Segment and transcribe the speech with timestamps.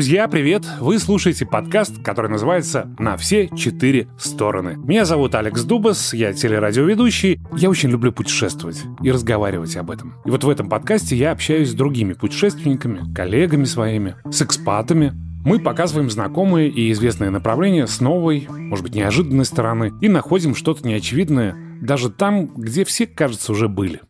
[0.00, 0.64] Друзья, привет!
[0.80, 4.78] Вы слушаете подкаст, который называется «На все четыре стороны».
[4.78, 7.38] Меня зовут Алекс Дубас, я телерадиоведущий.
[7.54, 10.14] Я очень люблю путешествовать и разговаривать об этом.
[10.24, 15.12] И вот в этом подкасте я общаюсь с другими путешественниками, коллегами своими, с экспатами,
[15.44, 20.88] мы показываем знакомые и известные направления с новой, может быть, неожиданной стороны и находим что-то
[20.88, 24.00] неочевидное даже там, где все, кажется, уже были.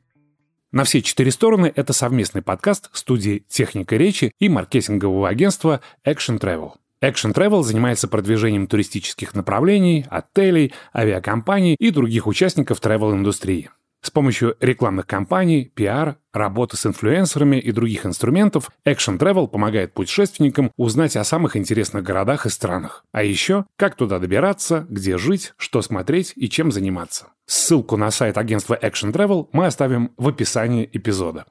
[0.72, 6.74] На все четыре стороны это совместный подкаст студии «Техника речи» и маркетингового агентства Action Travel.
[7.02, 13.70] Action Travel занимается продвижением туристических направлений, отелей, авиакомпаний и других участников travel-индустрии.
[14.02, 20.72] С помощью рекламных кампаний, пиар, работы с инфлюенсерами и других инструментов Action Travel помогает путешественникам
[20.76, 23.04] узнать о самых интересных городах и странах.
[23.12, 27.28] А еще, как туда добираться, где жить, что смотреть и чем заниматься.
[27.46, 31.44] Ссылку на сайт агентства Action Travel мы оставим в описании эпизода.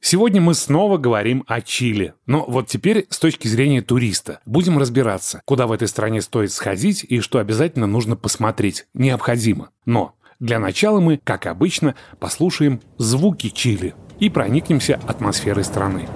[0.00, 2.14] Сегодня мы снова говорим о Чили.
[2.26, 4.40] Но вот теперь с точки зрения туриста.
[4.46, 8.86] Будем разбираться, куда в этой стране стоит сходить и что обязательно нужно посмотреть.
[8.94, 9.70] Необходимо.
[9.84, 16.08] Но для начала мы, как обычно, послушаем звуки Чили и проникнемся атмосферой страны.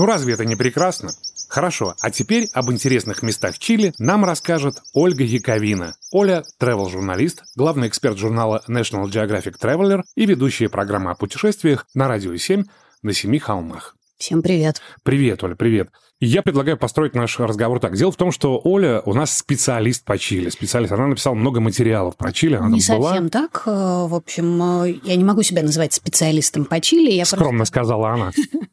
[0.00, 1.10] Ну разве это не прекрасно?
[1.50, 5.94] Хорошо, а теперь об интересных местах Чили нам расскажет Ольга Яковина.
[6.10, 12.34] Оля– travel-журналист, главный эксперт журнала National Geographic Traveler и ведущая программы о путешествиях на Радио
[12.34, 12.64] 7
[13.02, 13.94] на Семи холмах.
[14.16, 14.80] Всем привет.
[15.02, 15.90] Привет, Оля, привет.
[16.18, 17.94] Я предлагаю построить наш разговор так.
[17.94, 20.50] Дело в том, что Оля у нас специалист по Чили.
[20.50, 20.92] Специалист.
[20.92, 22.56] Она написала много материалов про Чили.
[22.56, 23.10] Она не была.
[23.10, 23.62] совсем так.
[23.64, 27.10] Э, в общем, э, я не могу себя называть специалистом по Чили.
[27.10, 27.72] Я Скромно просто...
[27.72, 28.32] сказала она.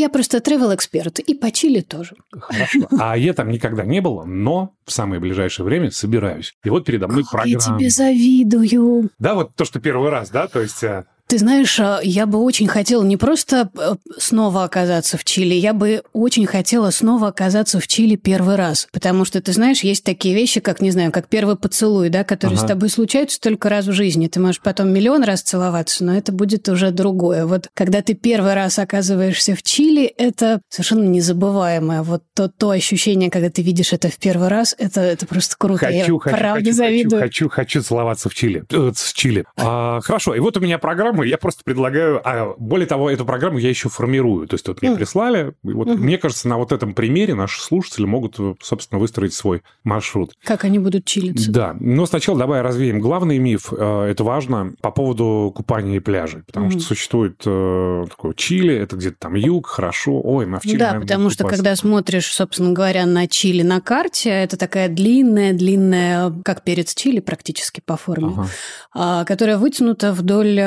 [0.00, 2.16] Я просто travel эксперт и по Чили тоже.
[2.32, 2.88] Хорошо.
[2.98, 6.54] А я там никогда не был, но в самое ближайшее время собираюсь.
[6.64, 7.52] И вот передо мной Как программа.
[7.52, 9.10] я тебе завидую.
[9.18, 12.38] Да, вот то, что первый раз, да, то есть э, Ты знаешь, а, я бы
[12.38, 17.78] очень хотела не просто э, снова оказаться в Чили, я бы очень хотела снова оказаться
[17.78, 18.88] в Чили первый раз.
[18.90, 22.56] Потому что, ты знаешь, есть такие вещи, как, не знаю, как первый поцелуй, да, которые
[22.56, 22.66] Ага.
[22.66, 24.26] с тобой случаются только раз в жизни.
[24.26, 27.46] Ты можешь потом миллион раз целоваться, но это будет уже другое.
[27.46, 32.02] Вот когда ты первый раз оказываешься в Чили, это совершенно незабываемое.
[32.02, 35.86] Вот то, то ощущение, когда ты видишь это в первый раз, это, это просто круто.
[35.86, 37.22] Хочу, я хочу, правда хочу, завидую.
[37.22, 38.64] хочу, хочу, хочу целоваться в Чили.
[38.72, 39.44] Э, с Чили.
[39.56, 42.20] А, хорошо, и вот у меня программа, я просто предлагаю...
[42.24, 44.46] А, более того, эту программу я еще формирую.
[44.46, 46.00] То есть вот мне прислали, и вот Мгм.
[46.02, 50.32] мне кажется, на вот этом примере наши слушатели могут, э, собственно, выстроить свой маршрут.
[50.44, 51.50] Как они будут чилиться?
[51.50, 56.42] Да, но сначала давай развеем главный миф, э, это важно, по поводу купания и пляжей.
[56.42, 56.78] Потому Мгм.
[56.78, 60.94] что существует э, такое Чили, это где-то там юг, хорошо, ой, на в Чили, да,
[61.00, 66.62] потому что когда смотришь, собственно говоря, на Чили на карте, это такая длинная, длинная, как
[66.64, 68.46] перец Чили практически по форме, Ага.
[68.94, 70.58] а, которая вытянута вдоль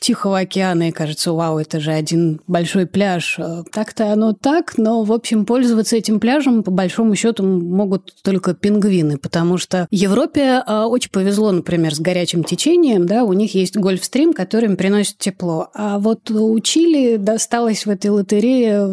[0.00, 3.38] Тихого океана, и кажется, вау, это же один большой пляж.
[3.38, 8.54] Э, Так-то оно так, но, в общем, пользоваться этим пляжем, по большому счету, могут только
[8.54, 13.76] пингвины, потому что Европе э, очень повезло, например, с горячим течением, да, у них есть
[13.76, 18.86] гольфстрим, который им приносит тепло, а вот у Чили досталось в этой лотерее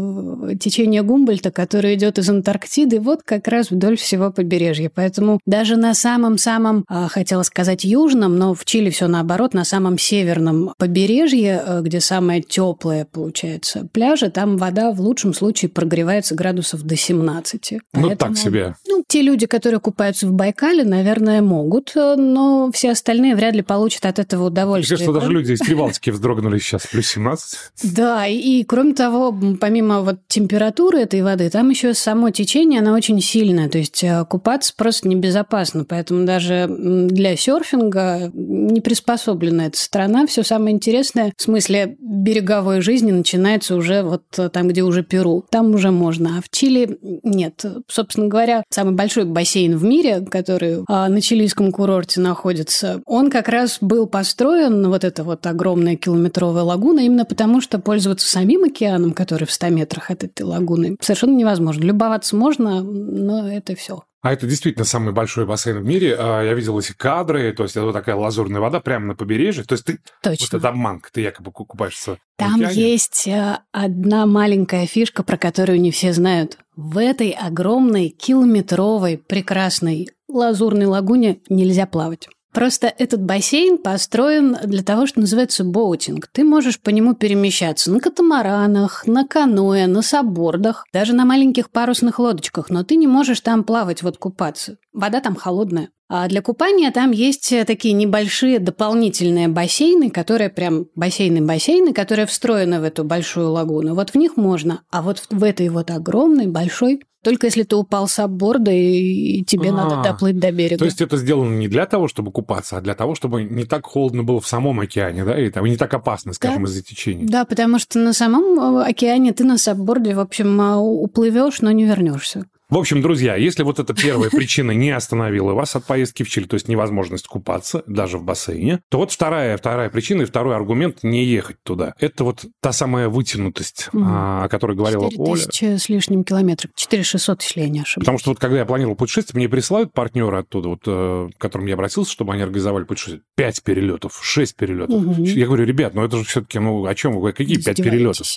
[0.51, 4.91] э, течение Гумбольта, которое идет из Антарктиды, вот как раз вдоль всего побережья.
[4.93, 9.97] Поэтому даже на самом-самом, а, хотела сказать, южном, но в Чили все наоборот, на самом
[9.97, 16.83] северном побережье, э, где самое теплое получается пляжа, там вода в лучшем случае прогревается градусов
[16.83, 17.71] до 17.
[17.71, 18.75] Ну, Поэтому, так себе.
[18.87, 23.61] Ну, те люди, которые купаются в Байкале, наверное, могут, э, но все остальные вряд ли
[23.61, 24.97] получат от этого удовольствие.
[24.97, 27.57] Мне кажется, даже люди из Прибалтики вздрогнули сейчас, плюс 17.
[27.95, 33.21] Да, и кроме того, помимо вот температуры этой воды, там еще само течение, она очень
[33.21, 40.27] сильная, то есть э, купаться просто небезопасно, поэтому даже для серфинга не приспособлена эта страна.
[40.27, 45.45] Все самое интересное, в смысле береговой жизни, начинается уже вот там, где уже Перу.
[45.49, 47.63] Там уже можно, а в Чили нет.
[47.87, 53.49] Собственно говоря, самый большой бассейн в мире, который а, на чилийском курорте находится, он как
[53.49, 59.13] раз был построен, вот эта вот огромная километровая лагуна, именно потому что пользоваться самим океаном,
[59.13, 61.83] который в 100 метрах от этой лагуны, совершенно невозможно.
[61.83, 64.03] Любоваться можно, но это все.
[64.25, 66.15] А это действительно самый большой бассейн в мире.
[66.17, 69.63] А, я видел эти кадры, то есть это вот такая лазурная вода прямо на побережье.
[69.63, 69.99] То есть ты...
[70.23, 70.47] Точно.
[70.51, 75.91] Вот это обманка, ты якобы купаешься Там есть э, одна маленькая фишка, про которую не
[75.91, 76.57] все знают.
[76.75, 82.27] В этой огромной, километровой, прекрасной лазурной лагуне нельзя плавать.
[82.55, 86.27] Просто этот бассейн построен для того, что называется боутинг.
[86.31, 92.17] Ты можешь по нему перемещаться на катамаранах, на каноэ, на сабордах, даже на маленьких парусных
[92.17, 94.77] лодочках, но ты не можешь там плавать, вот купаться.
[94.93, 95.89] Вода там холодная.
[96.07, 102.83] А для купания там есть такие небольшие дополнительные бассейны, которые прям бассейны-бассейны, которые встроены в
[102.83, 103.95] эту большую лагуну.
[103.95, 104.81] Вот в них можно.
[104.91, 109.71] А вот в этой вот огромной, большой только если ты упал с борда и тебе
[109.71, 110.77] а, надо доплыть до берега.
[110.77, 113.87] То есть это сделано не для того, чтобы купаться, а для того, чтобы не так
[113.87, 116.69] холодно было в самом океане, да, и там не так опасно, скажем, да.
[116.69, 117.27] из-за течения.
[117.27, 121.71] Да, потому что на самом э, океане ты на сабборде, в общем, э, уплывешь, но
[121.71, 122.45] не вернешься.
[122.75, 126.43] В общем, друзья, если вот эта первая причина не остановила вас от поездки в Чили,
[126.43, 131.01] то есть невозможность купаться даже в бассейне, то вот вторая, вторая причина и второй аргумент
[131.01, 131.93] не ехать туда.
[132.01, 134.03] Это вот та самая вытянутость, угу.
[134.05, 135.39] о которой говорила 4 Оля.
[135.39, 136.71] 4 с лишним километров.
[136.75, 138.03] 4600, если я не ошибаюсь.
[138.03, 141.67] Потому что вот когда я планировал путешествие, мне присылают партнеры оттуда, вот, э, к которым
[141.67, 143.21] я обратился, чтобы они организовали путешествие.
[143.37, 145.01] Пять перелетов, шесть перелетов.
[145.01, 145.23] Угу.
[145.23, 148.27] Я говорю, ребят, ну это же все-таки, ну о чем вы, какие пять перелетов?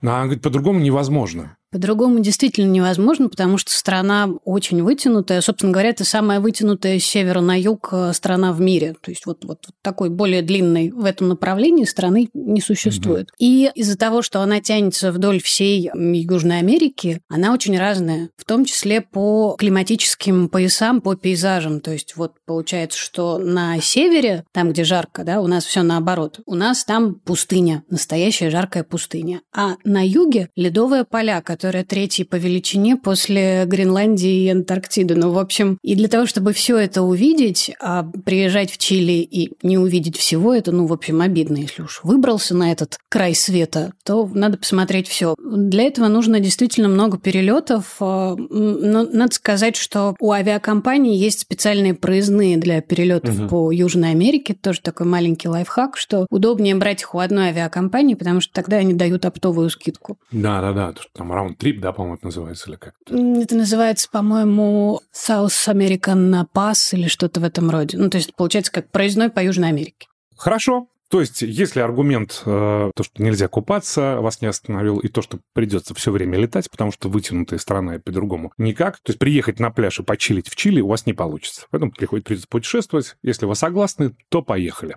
[0.00, 1.58] Ну, она говорит, по-другому невозможно.
[1.76, 5.42] По-другому действительно невозможно, потому что страна очень вытянутая.
[5.42, 8.94] Собственно говоря, это самая вытянутая с севера на юг э, страна в мире.
[9.02, 13.28] То есть вот, вот такой более длинной в этом направлении страны не существует.
[13.32, 13.36] Угу.
[13.40, 18.64] И из-за того, что она тянется вдоль всей Южной Америки, она очень разная, в том
[18.64, 21.82] числе по климатическим поясам, по пейзажам.
[21.82, 26.40] То есть вот получается, что на севере, там, где жарко, да, у нас все наоборот.
[26.46, 29.42] У нас там пустыня, настоящая жаркая пустыня.
[29.54, 35.16] А на юге ледовые поля, которые которая третья по величине после Гренландии и Антарктиды.
[35.16, 39.52] Ну, в общем, и для того, чтобы все это увидеть, а приезжать в Чили и
[39.64, 41.56] не увидеть всего, это, ну, в общем, обидно.
[41.56, 45.34] Если уж выбрался на этот край света, то надо посмотреть все.
[45.44, 47.96] Для этого нужно действительно много перелетов.
[47.98, 53.48] А, но надо сказать, что у авиакомпаний есть специальные проездные для перелетов угу.
[53.48, 54.54] по Южной Америке.
[54.54, 58.94] Тоже такой маленький лайфхак, что удобнее брать их у одной авиакомпании, потому что тогда они
[58.94, 60.16] дают оптовую скидку.
[60.30, 60.94] Да, да, да.
[61.12, 62.94] Там раунд Трип, да, по-моему, это называется, или как?
[63.06, 67.96] Это называется, по-моему, South American Pass или что-то в этом роде.
[67.96, 70.08] Ну, то есть, получается, как проездной по Южной Америке.
[70.36, 70.88] Хорошо.
[71.08, 75.38] То есть, если аргумент, э, то, что нельзя купаться, вас не остановил, и то, что
[75.54, 79.70] придется все время летать, потому что вытянутая страна и по-другому никак, то есть приехать на
[79.70, 81.66] пляж и почилить в Чили у вас не получится.
[81.70, 83.16] Поэтому приходит, придется путешествовать.
[83.22, 84.96] Если вы согласны, то поехали.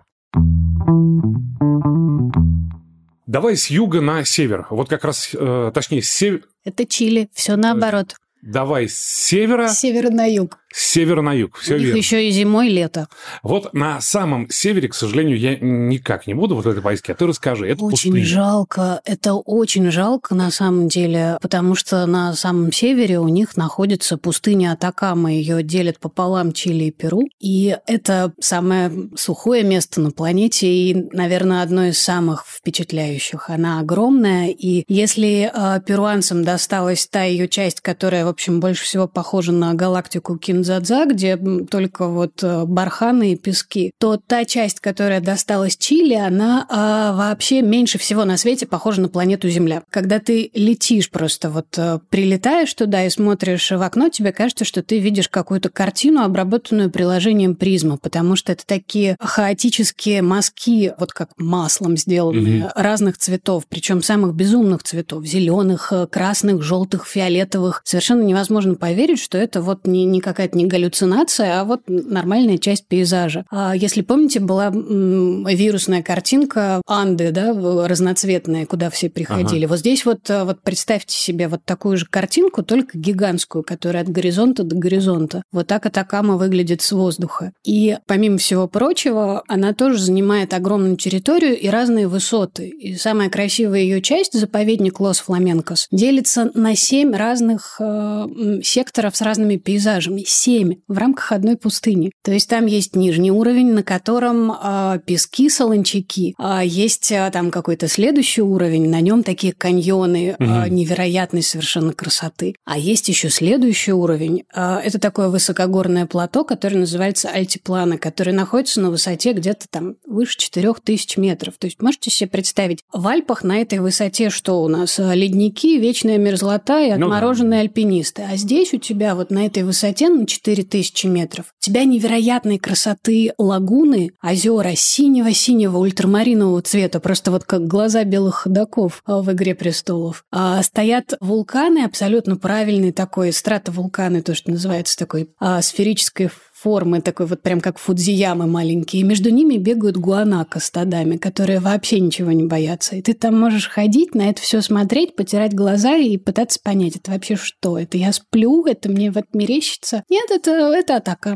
[3.30, 4.66] Давай с юга на север.
[4.72, 6.42] Вот как раз, э, точнее, с севера...
[6.66, 8.16] Это Чили, все наоборот.
[8.42, 9.68] Давай с севера...
[9.68, 10.58] С севера на юг.
[10.72, 11.98] С севера на юг, все У верно.
[11.98, 13.08] еще и зимой, и лето.
[13.42, 17.26] Вот на самом севере, к сожалению, я никак не буду вот этой поездки, а ты
[17.26, 18.26] расскажи, это Очень пустыня.
[18.26, 24.18] жалко, это очень жалко на самом деле, потому что на самом севере у них находится
[24.18, 30.68] пустыня Атакама, ее делят пополам Чили и Перу, и это самое сухое место на планете
[30.68, 33.50] и, наверное, одно из самых впечатляющих.
[33.50, 39.08] Она огромная, и если э, перуанцам досталась та ее часть, которая, в общем, больше всего
[39.08, 44.82] похожа на галактику Кин Кинзадза, где только вот э, барханы и пески, то та часть,
[44.82, 49.84] которая досталась Чили, она а, вообще меньше всего на свете похожа на планету Земля.
[49.90, 54.84] Когда ты летишь просто вот э, прилетаешь туда и смотришь в окно, тебе кажется, что
[54.84, 61.30] ты видишь какую-то картину, обработанную приложением призма, потому что это такие хаотические мазки, вот как
[61.38, 62.72] маслом сделанные, mm-hmm.
[62.76, 67.82] разных цветов, причем самых безумных цветов, зеленых, э, красных, желтых, фиолетовых.
[67.86, 72.58] Совершенно невозможно поверить, что это вот не, не какая это не галлюцинация, а вот нормальная
[72.58, 73.46] часть пейзажа.
[73.50, 77.54] А если помните, была вирусная картинка Анды, да,
[77.88, 79.66] разноцветная, куда все приходили.
[79.66, 79.70] Ага.
[79.70, 84.10] Вот здесь вот, э, вот представьте себе вот такую же картинку, только гигантскую, которая от
[84.10, 85.44] горизонта до горизонта.
[85.52, 87.52] Вот так Атакама выглядит с воздуха.
[87.64, 92.70] И помимо всего прочего, она тоже занимает огромную территорию и разные высоты.
[92.70, 99.58] И самая красивая ее часть, заповедник Лос-Фламенкос, делится на семь разных э, секторов с разными
[99.58, 100.24] пейзажами.
[100.40, 102.14] Семь в рамках одной пустыни.
[102.24, 106.34] То есть там есть нижний уровень, на котором э, пески, солончаки.
[106.38, 110.50] А есть э, там какой-то следующий уровень, на нем такие каньоны угу.
[110.50, 112.56] э, невероятной совершенно красоты.
[112.64, 114.46] А есть еще следующий уровень.
[114.56, 120.38] Э, это такое высокогорное плато, которое называется Альтиплано, которое находится на высоте где-то там выше
[120.38, 121.56] 4000 метров.
[121.58, 125.00] То есть можете себе представить, в Альпах на этой высоте что у нас?
[125.00, 128.22] Ледники, вечная мерзлота и отмороженные ну, альпинисты.
[128.22, 133.34] А здесь у тебя вот на этой высоте, на 4000 метров, у тебя невероятной красоты
[133.38, 140.24] лагуны, озера синего-синего ультрамаринового цвета, просто вот как глаза белых ходаков а, в «Игре престолов».
[140.32, 146.30] А стоят вулканы абсолютно правильные такой, стратовулканы, то, что называется такой а, сферической
[146.62, 149.02] формы, такой вот прям как фудзиямы маленькие.
[149.02, 152.96] И между ними бегают гуанака стадами, которые вообще ничего не боятся.
[152.96, 157.12] И ты там можешь ходить, на это все смотреть, потирать глаза и пытаться понять, это
[157.12, 157.78] вообще что?
[157.78, 158.66] Это я сплю?
[158.66, 160.04] Это мне вот мерещится?
[160.10, 161.36] Нет, это, это атака.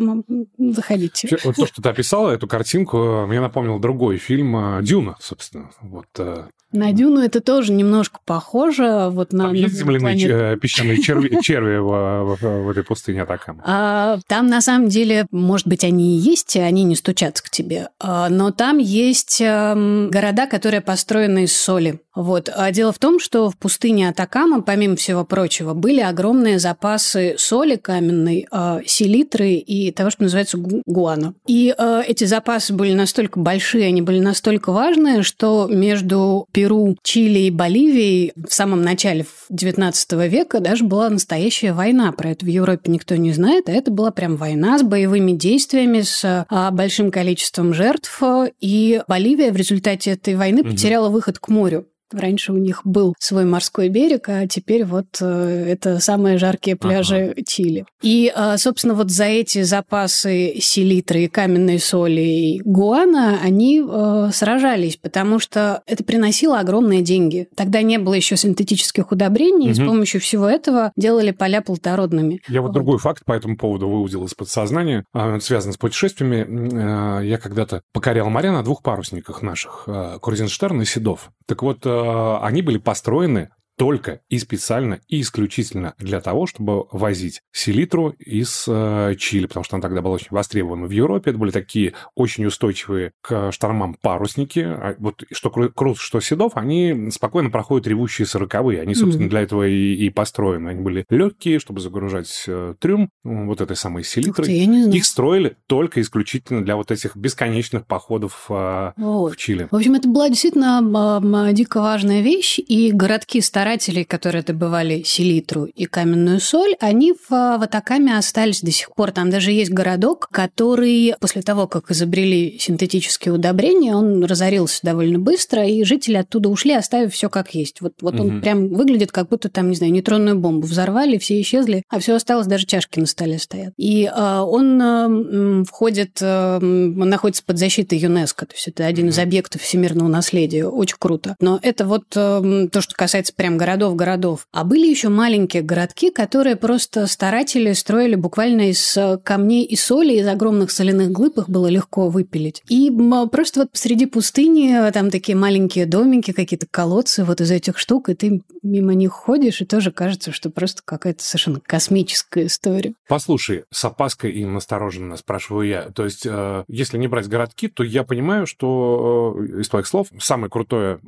[0.58, 1.38] Заходите.
[1.44, 5.72] Вот то, что ты описала, эту картинку, мне напомнил другой фильм э, «Дюна», собственно.
[5.82, 9.10] Вот э, на Дюну это тоже немножко похоже.
[9.10, 10.32] Вот на, там есть земляные планет...
[10.32, 13.62] Э, песчаные черви, черви в, в, в этой пустыне Атакама?
[13.66, 17.90] А, там на самом деле, может быть, они и есть, они не стучатся к тебе.
[18.00, 19.76] А, но там есть а,
[20.10, 22.00] города, которые построены из соли.
[22.16, 22.50] Вот.
[22.54, 27.76] А дело в том, что в пустыне Атакама, помимо всего прочего, были огромные запасы соли
[27.76, 31.34] каменной, э, селитры и того, что называется гуана.
[31.48, 36.63] И э, эти запасы были настолько большие, они были настолько важные, что между Перу,
[37.04, 42.12] Чили и Боливией в самом начале XIX века даже была настоящая война.
[42.12, 46.02] Про это в Европе никто не знает, а это была прям война с боевыми действиями,
[46.02, 48.22] с э, большим количеством жертв.
[48.60, 50.72] И Боливия в результате этой войны угу.
[50.72, 51.88] потеряла выход к морю.
[52.14, 57.32] Раньше у них был свой морской берег, а теперь вот э, это самые жаркие пляжи
[57.32, 57.44] ага.
[57.46, 57.86] Чили.
[58.02, 64.98] И, э, собственно, вот за эти запасы селитры, каменной соли и гуана они э, сражались,
[64.98, 67.48] потому что это приносило огромные деньги.
[67.56, 69.72] Тогда не было еще синтетических удобрений, угу.
[69.72, 72.42] и с помощью всего этого делали поля плодородными.
[72.48, 75.06] Я вот, вот другой факт по этому поводу выудил из подсознания,
[75.42, 77.24] связанный с путешествиями.
[77.24, 79.88] Я когда-то покорял моря на двух парусниках наших,
[80.22, 81.32] Крузенштерн и Седов.
[81.46, 82.03] Так вот, Э,
[82.42, 89.16] они были построены только и специально и исключительно для того, чтобы возить селитру из э,
[89.18, 91.32] Чили, потому что она тогда была очень востребована в Европе.
[91.32, 94.60] Это были такие очень устойчивые к штормам парусники.
[94.60, 98.82] А вот что Круз, что Седов, они спокойно проходят ревущие сороковые.
[98.82, 99.30] Они, собственно, mm-hmm.
[99.30, 100.70] для этого и, и построены.
[100.70, 104.48] Они были легкие, чтобы загружать э, трюм вот этой самой селитрой.
[104.48, 109.34] Ты, Их строили только исключительно для вот этих бесконечных походов э, вот.
[109.34, 109.68] в Чили.
[109.72, 115.04] В общем, это была действительно э, дико важная вещь, и городки стали старателей, которые добывали
[115.04, 119.12] селитру и каменную соль, они в, в Атакаме остались до сих пор.
[119.12, 125.66] Там даже есть городок, который после того, как изобрели синтетические удобрения, он разорился довольно быстро,
[125.66, 127.80] и жители оттуда ушли, оставив все как есть.
[127.80, 128.24] Вот, вот угу.
[128.24, 132.16] он прям выглядит, как будто там, не знаю, нейтронную бомбу взорвали, все исчезли, а все
[132.16, 133.74] осталось, даже чашки на столе стоят.
[133.78, 139.18] И э, он э, входит, э, находится под защитой ЮНЕСКО, то есть это один из
[139.20, 140.68] объектов всемирного наследия.
[140.68, 141.38] Очень круто.
[141.40, 144.48] Но это вот э, то, что касается прям прям городов-городов.
[144.52, 150.14] А были еще маленькие городки, которые просто старатели строили буквально из э, камней и соли,
[150.14, 152.64] из огромных соляных глыб их было легко выпилить.
[152.70, 152.92] И
[153.32, 158.10] просто вот посреди пустыни э, там такие маленькие домики, какие-то колодцы вот из этих штук,
[158.10, 162.94] и ты мимо них ходишь, и тоже кажется, что просто какая-то совершенно космическая история.
[163.08, 165.82] Послушай, с опаской и настороженно спрашиваю я.
[165.92, 170.50] То есть, э, если не брать городки, то я понимаю, что из твоих слов самое
[170.50, 171.00] крутое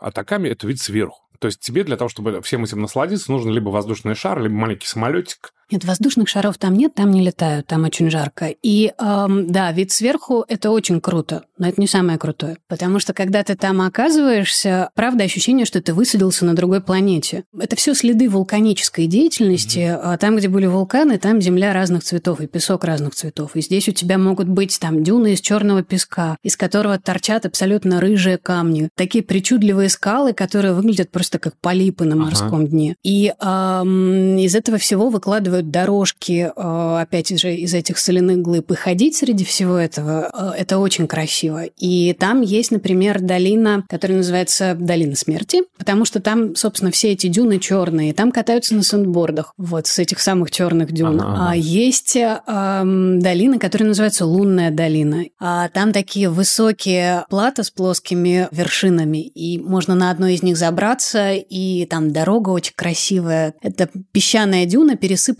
[0.00, 1.27] Атаками– это вид сверху.
[1.38, 4.86] То есть тебе для того, чтобы всем этим насладиться, нужно либо воздушный шар, либо маленький
[4.86, 8.54] самолетик, нет, воздушных шаров там нет, там не летают, там очень жарко.
[8.62, 12.56] И эм, да, вид сверху– это очень круто, но это не самое крутое.
[12.68, 17.44] Потому что когда ты там оказываешься, правда, ощущение, что ты высадился на другой планете.
[17.58, 19.78] Это все следы вулканической деятельности.
[19.78, 20.18] Mm-hmm.
[20.18, 23.54] Там, где были вулканы, там земля разных цветов и песок разных цветов.
[23.54, 28.00] И здесь у тебя могут быть там дюны из черного песка, из которого торчат абсолютно
[28.00, 28.88] рыжие камни.
[28.96, 32.68] Такие причудливые скалы, которые выглядят просто как полипы на морском ага.
[32.68, 32.96] дне.
[33.02, 38.70] И эм, из этого всего выкладывают прокладывают дорожки, э, опять же, из этих соляных глыб,
[38.70, 41.64] и ходить среди всего этого, э, это очень красиво.
[41.78, 47.26] И там есть, например, долина, которая называется Долина смерти, потому что там, собственно, все эти
[47.26, 51.20] дюны черные, там катаются на сэндбордах, вот, с этих самых черных дюн.
[51.20, 51.50] Ага.
[51.50, 55.24] А есть э, долина, которая называется Лунная долина.
[55.40, 61.32] А там такие высокие платы с плоскими вершинами, и можно на одной из них забраться,
[61.32, 63.54] и там дорога очень красивая.
[63.62, 64.96] Это песчаная дюна,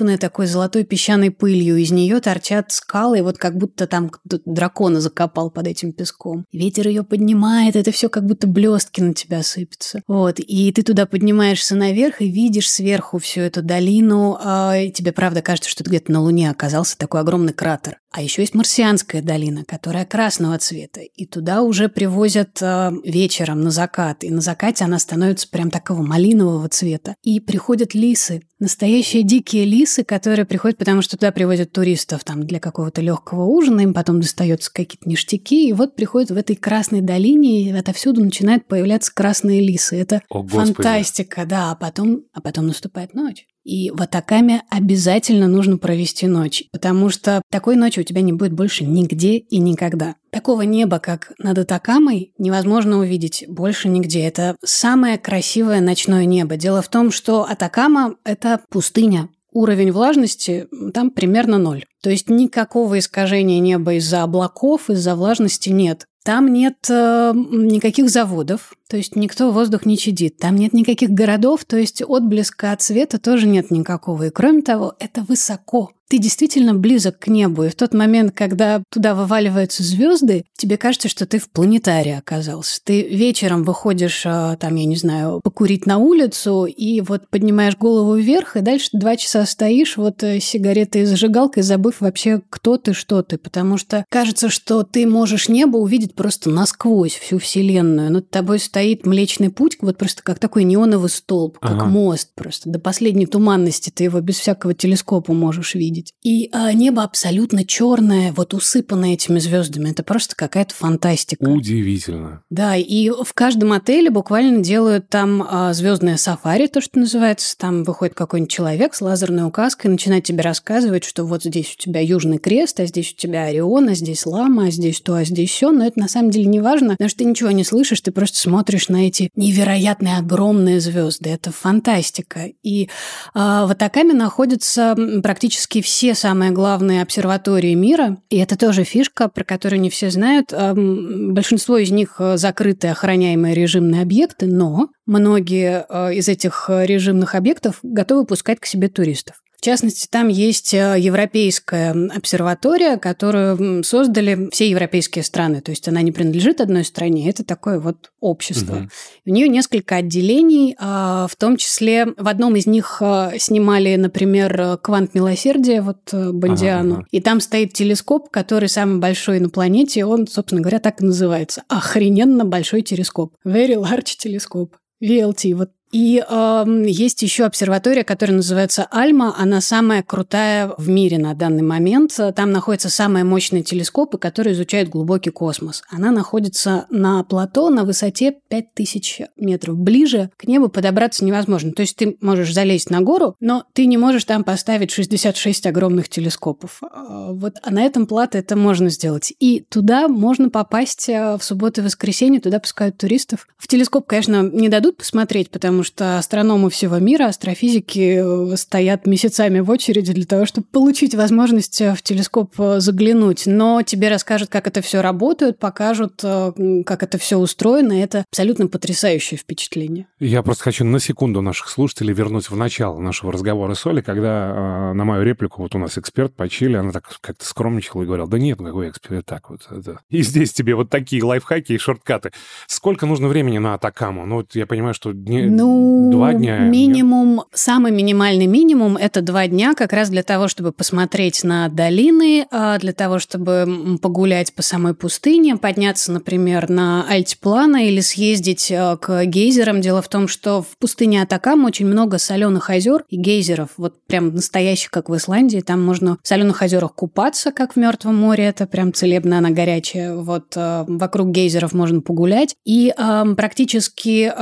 [0.09, 1.77] пересыпанная такой золотой песчаной пылью.
[1.77, 6.45] Из нее торчат скалы, вот как будто там дракона закопал под этим песком.
[6.53, 10.03] Ветер ее поднимает, это все как будто блестки на тебя сыпятся.
[10.07, 14.39] Вот, и ты туда поднимаешься наверх и видишь сверху всю эту долину.
[14.41, 17.99] А, тебе правда кажется, что ты где-то на Луне оказался такой огромный кратер.
[18.11, 21.01] А еще есть Марсианская долина, которая красного цвета.
[21.01, 24.25] И туда уже привозят э, вечером на закат.
[24.25, 27.17] И на закате она становится прям такого малинового цвета.
[27.23, 28.43] И приходят лисы.
[28.61, 33.83] Настоящие дикие лисы, которые приходят, потому что туда привозят туристов там, для какого-то легкого ужина.
[33.83, 35.69] Им потом достаются какие-то ништяки.
[35.69, 40.01] И вот приходят в этой красной долине, и отовсюду начинают появляться красные лисы.
[40.01, 41.71] Это О, фантастика, да.
[41.71, 43.47] А потом, а потом наступает ночь.
[43.69, 48.55] И в Атакаме обязательно нужно провести ночь, потому что такой ночи у тебя не будет
[48.55, 50.15] больше нигде и никогда.
[50.31, 54.23] Такого неба, как над Атакамой, невозможно увидеть больше нигде.
[54.23, 56.57] Это самое красивое ночное небо.
[56.57, 61.85] Дело в том, что Атакама– это пустыня, уровень влажности там примерно ноль.
[62.03, 66.07] То есть никакого искажения неба из-за облаков, из-за влажности нет.
[66.29, 70.37] Там нет э, никаких заводов, то есть никто воздух не чадит.
[70.37, 74.25] Там нет никаких городов, то есть отблеска от света тоже нет никакого.
[74.25, 78.83] И кроме того, это высоко ты действительно близок к небу, и в тот момент, когда
[78.91, 82.81] туда вываливаются звезды, тебе кажется, что ты в планетарии оказался.
[82.83, 88.17] Ты вечером выходишь, а, там, я не знаю, покурить на улицу, и вот поднимаешь голову
[88.17, 92.95] вверх, и дальше два часа стоишь вот э, сигаретой и зажигалкой, забыв вообще, кто ты,
[92.95, 98.11] что ты, потому что кажется, что ты можешь небо увидеть просто насквозь всю Вселенную.
[98.11, 101.85] Над тобой стоит Млечный Путь, вот просто как такой неоновый столб, как ага.
[101.85, 102.71] мост просто.
[102.71, 106.15] До последней туманности ты его без всякого телескопа можешь видеть видеть.
[106.23, 109.91] И а, небо абсолютно черное, вот усыпанное этими звездами.
[109.91, 111.45] Это просто какая-то фантастика.
[111.45, 112.43] Удивительно.
[112.51, 117.57] Да, и в каждом отеле буквально делают там а, звездное сафари, то, что называется.
[117.57, 122.01] Там выходит какой-нибудь человек с лазерной указкой начинает тебе рассказывать, что вот здесь у тебя
[122.01, 125.51] Южный Крест, а здесь у тебя Орион, а здесь Лама, а здесь то, а здесь
[125.51, 125.71] все.
[125.71, 128.39] Но это на самом деле не важно, потому что ты ничего не слышишь, ты просто
[128.39, 131.31] смотришь на эти невероятные огромные звезды.
[131.31, 132.51] Это фантастика.
[132.63, 132.89] И
[133.35, 139.43] а, в Атакаме находятся практически все самые главные обсерватории мира, и это тоже фишка, про
[139.43, 140.53] которую не все знают.
[140.53, 147.79] Большинство из них э, закрытые охраняемые режимные объекты, но многие э, из этих режимных объектов
[147.83, 149.37] готовы пускать к себе туристов.
[149.59, 155.61] В частности, там есть э, европейская обсерватория, которую создали все европейские страны.
[155.61, 158.77] То есть она не принадлежит одной стране, это такое вот общество.
[158.77, 158.89] Угу.
[159.27, 164.79] У нее несколько отделений, а, в том числе в одном из них э, снимали, например,
[164.81, 166.93] квант милосердия, вот э, Бондиану.
[166.93, 167.09] Ага, ага.
[167.11, 171.65] И там стоит телескоп, который самый большой на планете, он, собственно говоря, так и называется.
[171.67, 173.35] Охрененно большой телескоп.
[173.45, 174.77] Very large телескоп.
[175.03, 179.35] VLT, вот и э, есть еще обсерватория, которая называется Альма.
[179.37, 182.19] Она самая крутая в мире на данный момент.
[182.35, 185.83] Там находятся самые мощные телескопы, которые изучают глубокий космос.
[185.91, 189.77] Она находится на плато на высоте 5000 метров.
[189.77, 191.73] Ближе к небу подобраться невозможно.
[191.73, 196.09] То есть ты можешь залезть на гору, но ты не можешь там поставить 66 огромных
[196.09, 196.81] телескопов.
[196.83, 199.33] А, вот а на этом плато это можно сделать.
[199.39, 202.41] И туда можно попасть э, в субботу и воскресенье.
[202.41, 203.47] Туда пускают туристов.
[203.57, 209.07] В телескоп, конечно, не дадут посмотреть, потому потому что астрономы всего мира, астрофизики э, стоят
[209.07, 213.45] месяцами в очереди для того, чтобы получить возможность э, в телескоп э, заглянуть.
[213.47, 217.93] Но тебе расскажут, как это все работает, покажут, как это все устроено.
[217.93, 220.09] И это абсолютно потрясающее впечатление.
[220.19, 224.93] Я просто хочу на секунду наших слушателей вернуть в начало нашего разговора с Олей, когда
[224.95, 228.29] на мою реплику, вот у нас эксперт по Чили, она так как-то скромничала и говорила,
[228.29, 229.61] да нет, ну какой эксперт, так вот.
[229.71, 230.01] Это...
[230.11, 232.33] И здесь тебе вот такие лайфхаки и шорткаты.
[232.67, 234.27] Сколько нужно времени на Атакаму?
[234.27, 235.13] Ну, вот я понимаю, что...
[235.13, 236.59] Ну, ну, два дня.
[236.59, 237.47] Минимум, нет?
[237.53, 242.79] самый минимальный минимум– это два дня как раз для того, чтобы посмотреть на долины, а,
[242.79, 249.25] для того, чтобы погулять по самой пустыне, подняться, например, на альтиплано или съездить а, к
[249.25, 249.81] гейзерам.
[249.81, 254.35] Дело в том, что в пустыне Атакам очень много соленых озер и гейзеров, вот прям
[254.35, 255.61] настоящих, как в Исландии.
[255.61, 260.15] Там можно в соленых озерах купаться, как в Мертвом море, это прям целебно, она горячая.
[260.15, 262.55] Вот а, вокруг гейзеров можно погулять.
[262.65, 262.95] И
[263.37, 264.33] практически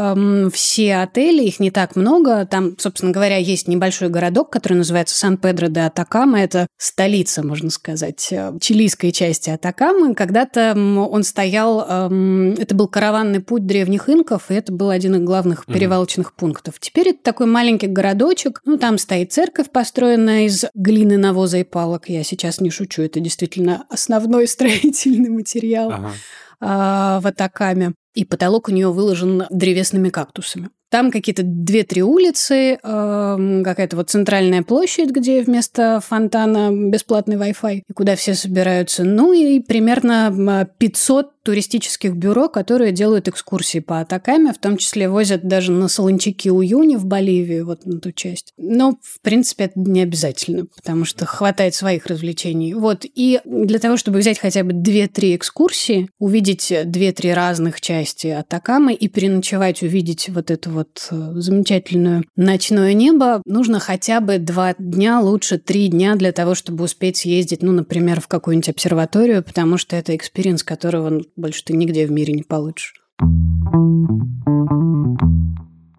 [0.51, 2.45] все отели, их не так много.
[2.47, 6.41] Там, собственно говоря, есть небольшой городок, который называется Сан-Педро де Атакама.
[6.41, 10.15] Это столица, можно сказать, э, чилийской части Атакамы.
[10.15, 15.23] Когда-то он стоял, эм, это был караванный путь древних инков, и это был один из
[15.23, 16.79] главных перевалочных mm пунктов.
[16.81, 18.61] Теперь это такой маленький городочек.
[18.65, 22.09] Ну, там стоит церковь, построенная из глины, навоза и палок.
[22.09, 25.91] Я сейчас не шучу, это действительно основной строительный материал.
[25.93, 26.13] Ага.
[26.61, 27.93] А, в Атакаме.
[28.15, 30.71] И потолок у нее выложен древесными кактусами.
[30.91, 37.93] Там какие-то две-три улицы, э, какая-то вот центральная площадь, где вместо фонтана бесплатный Wi-Fi, и
[37.93, 39.03] куда все собираются.
[39.05, 45.47] Ну и примерно 500 туристических бюро, которые делают экскурсии по Атакаме, в том числе возят
[45.47, 48.53] даже на Солончаки Уюни в Боливию, вот на ту часть.
[48.57, 52.75] Но, в принципе, это не обязательно, потому что хватает своих развлечений.
[52.75, 58.93] Вот, и для того, чтобы взять хотя бы 2-3 экскурсии, увидеть 2-3 разных части Атакамы
[58.95, 65.21] и переночевать, увидеть вот эту вот э, замечательное ночное небо, нужно хотя бы два дня,
[65.21, 69.95] лучше три дня для того, чтобы успеть съездить, ну, например, в какую-нибудь обсерваторию, потому что
[69.95, 72.95] это experience, которого больше ты нигде в мире не получишь.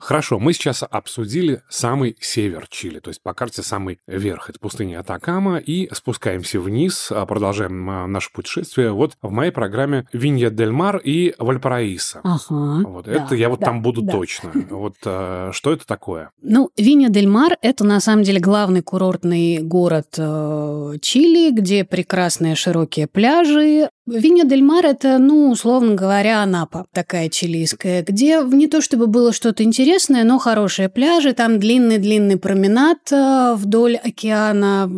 [0.07, 4.49] Хорошо, мы сейчас обсудили самый север Чили, то есть по карте самый верх.
[4.49, 8.93] Это пустыня Атакама, и спускаемся вниз, а, продолжаем а, наше путешествие.
[8.93, 12.21] Вот в моей программе Винья Дель Мар и Вальпараисо.
[12.23, 14.13] Ага, вот да, это я вот да, там буду да.
[14.13, 14.53] точно.
[14.69, 16.31] Вот а, что это такое?
[16.41, 22.55] Ну, Винья Дель Мар– это на самом деле главный курортный город э, Чили, где прекрасные
[22.55, 28.79] широкие пляжи, Винья Дель Мар– это, ну, условно говоря, Анапа, такая чилийская, где не то
[28.79, 34.89] чтобы было что-то интересное, но хорошие пляжи, там длинный-длинный променад э, вдоль океана,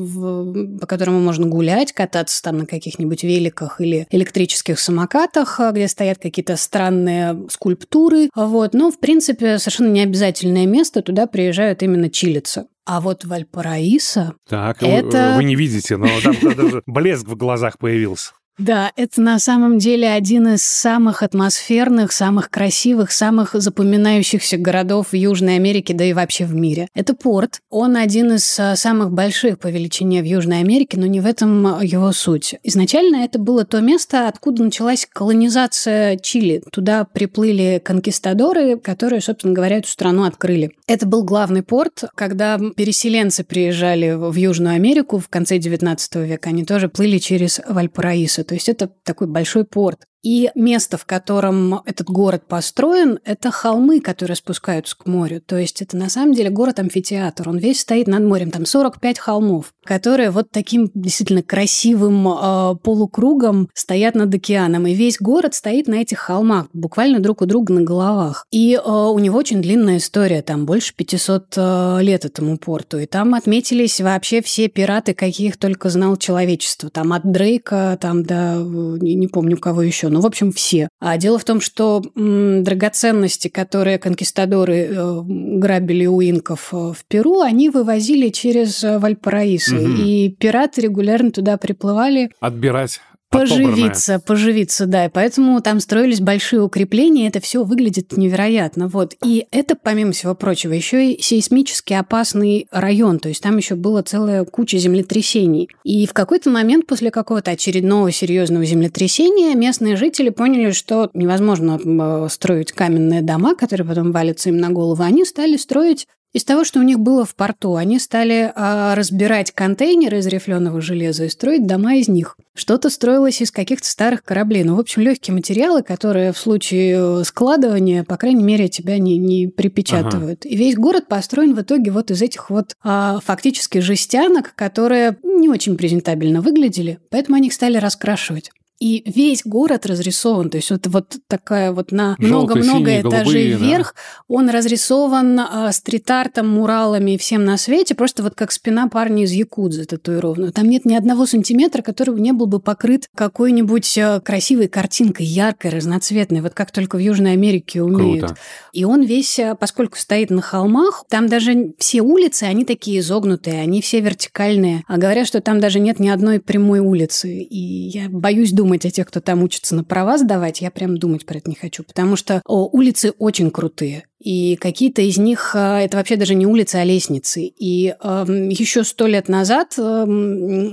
[0.79, 6.19] по которому можно гулять, кататься там на каких-нибудь великах или электрических самокатах, э, где стоят
[6.19, 8.29] какие-то странные скульптуры.
[8.35, 8.75] Вот.
[8.75, 12.67] Но, в принципе, совершенно не обязательное место, туда приезжают именно чилицы.
[12.85, 14.33] А вот Вальпараиса...
[14.47, 15.31] Так, это...
[15.31, 18.33] вы, вы не видите, но там даже блеск в глазах появился.
[18.59, 25.15] Да, это на самом деле один из самых атмосферных, самых красивых, самых запоминающихся городов в
[25.15, 26.89] Южной Америке, да и вообще в мире.
[26.93, 27.61] Это порт.
[27.69, 31.81] Он один из а, самых больших по величине в Южной Америке, но не в этом
[31.81, 32.55] его суть.
[32.63, 36.61] Изначально это было то место, откуда началась колонизация Чили.
[36.69, 40.71] Туда приплыли конкистадоры, которые, собственно говоря, эту страну открыли.
[40.85, 42.03] Это был главный порт.
[42.13, 48.43] Когда переселенцы приезжали в Южную Америку в конце XIX века, они тоже плыли через Вальпараисо.
[48.49, 50.07] То есть это такой большой порт.
[50.23, 55.41] И место, в котором этот город построен, это холмы, которые спускаются к морю.
[55.45, 57.47] То есть это на самом деле город-амфитеатр.
[57.47, 58.51] Он весь стоит над морем.
[58.51, 64.87] Там 45 холмов, которые вот таким действительно красивым э, полукругом стоят над океаном.
[64.87, 68.45] И весь город стоит на этих холмах, буквально друг у друга на головах.
[68.51, 70.41] И э, у него очень длинная история.
[70.41, 72.99] Там больше 500 э, лет этому порту.
[72.99, 76.89] И там отметились вообще все пираты, каких только знал человечество.
[76.89, 78.55] Там от Дрейка, там до...
[79.01, 80.89] Не, не помню, кого еще ну, в общем, все.
[80.99, 87.05] А дело в том, что м, драгоценности, которые конкистадоры э, грабили у инков э, в
[87.07, 89.75] Перу, они вывозили через э, Вальпараисо.
[89.75, 89.91] Угу.
[90.03, 92.31] И пираты регулярно туда приплывали.
[92.39, 95.05] Отбирать Поживиться, поживиться, да.
[95.05, 98.87] И поэтому там строились большие укрепления, это все выглядит невероятно.
[98.87, 99.15] Вот.
[99.23, 103.19] И это, помимо всего прочего, еще и сейсмически опасный район.
[103.19, 105.69] То есть там еще была целая куча землетрясений.
[105.83, 112.27] И в какой-то момент после какого-то очередного серьезного землетрясения местные жители поняли, что невозможно э,
[112.31, 115.03] строить каменные дома, которые потом валятся им на голову.
[115.03, 119.51] Они стали строить из того, что у них было в порту, они стали а, разбирать
[119.51, 122.37] контейнеры из рифленого железа и строить дома из них.
[122.53, 124.63] Что-то строилось из каких-то старых кораблей.
[124.63, 129.17] Ну, в общем, легкие материалы, которые в случае э, складывания, по крайней мере, тебя не,
[129.17, 130.45] не припечатывают.
[130.45, 130.53] Ага.
[130.53, 135.49] И весь город построен в итоге вот из этих вот а, фактически жестянок, которые не
[135.49, 138.51] очень презентабельно выглядели, поэтому они их стали раскрашивать.
[138.79, 143.93] И весь город разрисован, то есть вот, вот такая вот на много-много этажей голубые, вверх,
[143.93, 144.23] да.
[144.35, 149.31] он разрисован а, стрит-артом, муралами и всем на свете, просто вот как спина парня из
[149.31, 150.53] Якудзы татуирована.
[150.53, 155.71] Там нет ни одного сантиметра, который не был бы покрыт какой-нибудь а, красивой картинкой, яркой,
[155.71, 158.27] разноцветной, вот как только в Южной Америке умеют.
[158.27, 158.37] Круто.
[158.71, 163.59] И он весь, а, поскольку стоит на холмах, там даже все улицы, они такие изогнутые,
[163.59, 164.83] они все вертикальные.
[164.87, 167.29] А говорят, что там даже нет ни одной прямой улицы.
[167.41, 170.99] И я боюсь думать, думать о тех, кто там учится на права сдавать, я прям
[170.99, 174.05] думать про это не хочу, потому что о, улицы очень крутые.
[174.19, 177.41] И какие-то из них э, это вообще даже не улицы, а лестницы.
[177.41, 180.05] И э, эм, еще сто лет назад э,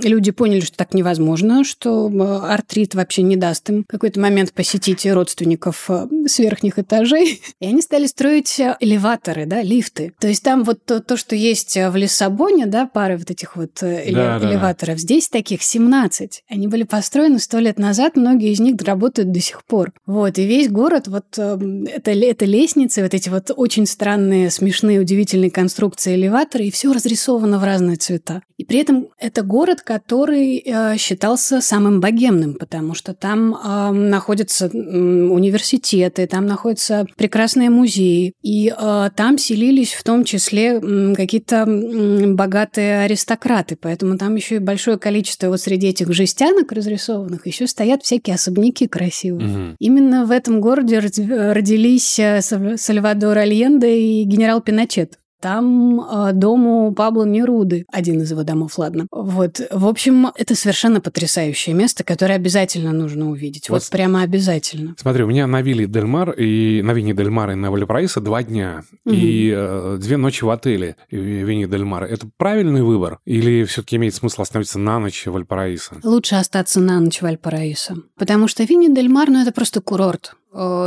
[0.03, 4.51] люди поняли, что так невозможно, что э, артрит вообще не даст им в какой-то момент
[4.51, 7.41] посетить родственников э, с верхних этажей.
[7.59, 10.13] И они стали строить элеваторы, да, лифты.
[10.19, 13.81] То есть там вот то, то что есть в Лиссабоне, да, пары вот этих вот
[13.81, 15.01] эле- да, элеваторов, да.
[15.01, 16.43] здесь таких 17.
[16.49, 19.93] Они были построены сто лет назад, многие из них работают до сих пор.
[20.05, 24.49] Вот, и весь город, вот эм, это, это лестницы, вот эти вот вот очень странные,
[24.49, 28.41] смешные, удивительные конструкции элеватора, и все разрисовано в разные цвета.
[28.57, 34.65] И при этом это город, который э, считался самым богемным, потому что там э, находятся
[34.65, 41.65] э, университеты, там находятся прекрасные музеи, и э, там селились в том числе э, какие-то
[41.67, 47.67] э, богатые аристократы, поэтому там еще и большое количество вот среди этих жестянок разрисованных еще
[47.67, 49.49] стоят всякие особняки красивые.
[49.49, 49.75] Угу.
[49.77, 55.19] Именно в этом городе родились э, Сальвадор Сальвадор Альенде и генерал Пиночет.
[55.39, 59.05] Там э, дому Пабло Неруды, один из его домов, ладно.
[59.11, 63.69] Вот, в общем, это совершенно потрясающее место, которое обязательно нужно увидеть.
[63.69, 64.95] Вот, вот прямо обязательно.
[64.97, 68.19] Смотри, у меня на вилле Дель Мар и на Вине Дель Мар и на Вальпараисо
[68.19, 69.13] два дня угу.
[69.13, 72.05] и э, две ночи в отеле Вине Дель Мар.
[72.05, 73.19] Это правильный выбор?
[73.25, 75.97] Или все-таки имеет смысл остановиться на ночь в Вальпараисо?
[76.03, 77.97] Лучше остаться на ночь в Вальпараисо.
[78.17, 80.33] Потому что Вине Дель Мар, ну, это просто курорт.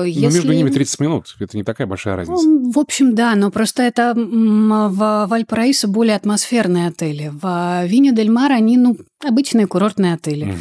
[0.04, 0.26] Если...
[0.26, 2.44] Но между ними 30 минут, это не такая большая разница.
[2.44, 7.30] В общем, да, но просто это в Вальпараисо более атмосферные отели.
[7.32, 10.46] В Виньо Дель Мар они, ну, обычные курортные отели.
[10.46, 10.58] Угу.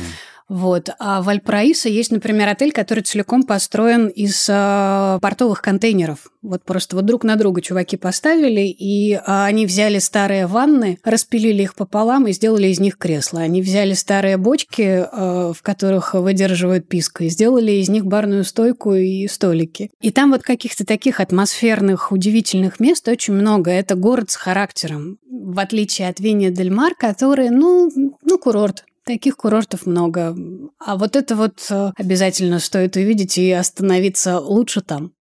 [0.50, 0.90] Вот.
[0.98, 6.32] А в Альпраиса есть, например, отель, который целиком построен из э, портовых контейнеров.
[6.42, 11.62] Вот просто вот друг на друга чуваки поставили, и э, они взяли старые ванны, распилили
[11.62, 13.42] их пополам и сделали из них кресла.
[13.42, 18.96] Они взяли старые бочки, э, в которых выдерживают писк, и сделали из них барную стойку
[18.96, 19.92] и столики.
[20.02, 23.70] И там вот каких-то таких атмосферных, удивительных мест очень много.
[23.70, 27.92] Это город с характером, в отличие от Винья Дель Мар, который, ну,
[28.24, 28.84] ну, курорт.
[29.10, 30.38] Таких курортов много.
[30.78, 35.14] А вот это вот э, обязательно стоит увидеть и остановиться лучше там.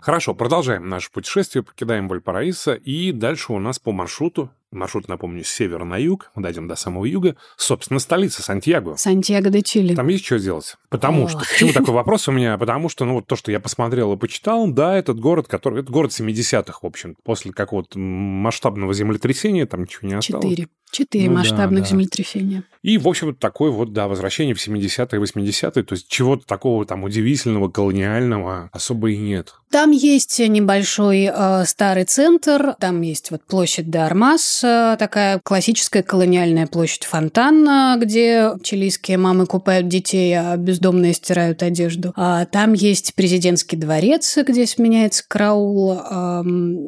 [0.00, 5.48] Хорошо, продолжаем наше путешествие, покидаем Вальпараисо, и дальше у нас по маршруту Маршрут, напомню, с
[5.48, 6.30] севера на юг.
[6.34, 7.36] Мы дойдем до самого юга.
[7.56, 8.96] Собственно, столица Сантьяго.
[8.96, 9.94] Сантьяго де Чили.
[9.94, 10.76] Там есть что делать?
[10.90, 11.28] Потому О.
[11.28, 11.38] что...
[11.38, 12.58] Почему такой вопрос у меня?
[12.58, 15.82] Потому что, ну, вот то, что я посмотрел и почитал, да, этот город, который...
[15.82, 17.16] Это город 70-х, в общем.
[17.22, 20.44] После какого-то масштабного землетрясения там ничего не осталось.
[20.44, 20.68] Четыре.
[20.94, 21.90] Четыре ну, масштабных да, да.
[21.90, 22.62] землетрясения.
[22.82, 25.82] И, в общем, такое вот, да, возвращение в 70-е, 80-е.
[25.82, 29.54] То есть чего-то такого там удивительного, колониального особо и нет.
[29.70, 36.68] Там есть небольшой э, старый центр, там есть вот площадь де Армас, такая классическая колониальная
[36.68, 42.12] площадь Фонтана, где чилийские мамы купают детей, а бездомные стирают одежду.
[42.14, 45.96] А там есть президентский дворец, где сменяется караул.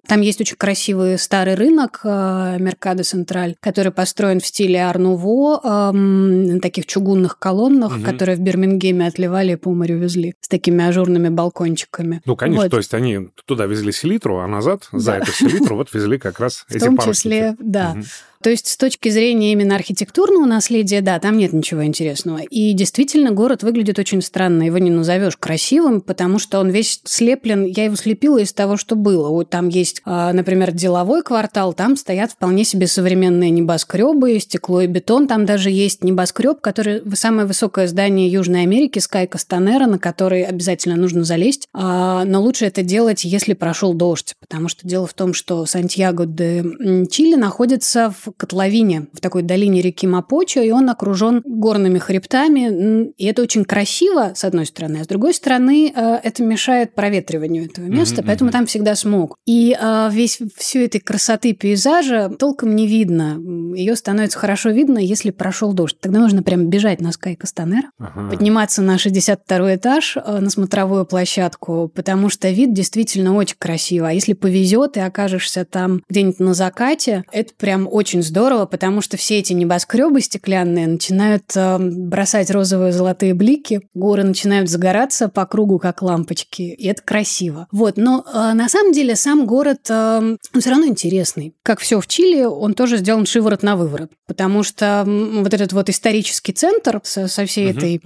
[0.07, 6.61] Там есть очень красивый старый рынок а, Меркадо Централь, который построен в стиле Арнуво, на
[6.61, 8.04] таких чугунных колоннах, угу.
[8.04, 12.20] которые в Бирмингеме отливали и по морю везли, с такими ажурными балкончиками.
[12.24, 12.70] Ну, конечно, вот.
[12.70, 15.18] то есть они туда везли селитру, а назад за да.
[15.18, 17.94] эту селитру вот везли как раз эти В том числе, да.
[17.96, 18.04] Угу.
[18.46, 22.38] То есть с точки зрения именно архитектурного наследия, да, там нет ничего интересного.
[22.38, 24.62] И действительно, город выглядит очень странно.
[24.62, 27.64] Его не назовешь красивым, потому что он весь слеплен.
[27.64, 29.30] Я его слепила из того, что было.
[29.30, 34.87] Вот там есть, а, например, деловой квартал, там стоят вполне себе современные небоскребы, стекло и
[34.87, 35.26] бетон.
[35.26, 40.94] Там даже есть небоскреб, который самое высокое здание Южной Америки, Скай Кастанера, на который обязательно
[40.94, 41.66] нужно залезть.
[41.74, 46.26] А, но лучше это делать, если прошел дождь, потому что дело в том, что Сантьяго
[46.26, 46.62] де
[47.11, 53.12] Чили находится в котловине, в такой долине реки Мапочо, и он окружен горными хребтами.
[53.16, 57.64] И это очень красиво, с одной стороны, а с другой стороны, э, это мешает проветриванию
[57.64, 58.27] этого места, mm-hmm.
[58.27, 59.38] поэтому там всегда смог.
[59.46, 63.40] И э, весь всю этой красоты пейзажа толком не видно.
[63.75, 65.99] Ее становится хорошо видно, если прошел дождь.
[66.01, 68.31] Тогда нужно прям бежать на Скай Кастанер, ага.
[68.31, 74.11] подниматься на 62 этаж, э, на смотровую площадку, потому что вид действительно очень красивый.
[74.11, 79.02] А если повезет и окажешься там где-нибудь на закате, это прям очень очень здорово, потому
[79.02, 85.44] что все эти небоскребы стеклянные начинают э, бросать розовые золотые блики, горы начинают загораться по
[85.44, 87.66] кругу, как лампочки, и это красиво.
[87.72, 91.55] Вот, но э, на самом деле сам город э, все равно интересный.
[91.62, 95.90] Как все в Чили, он тоже сделан шиворот на выворот, потому что вот этот вот
[95.90, 97.79] исторический центр со, со всей угу.
[97.79, 97.96] этой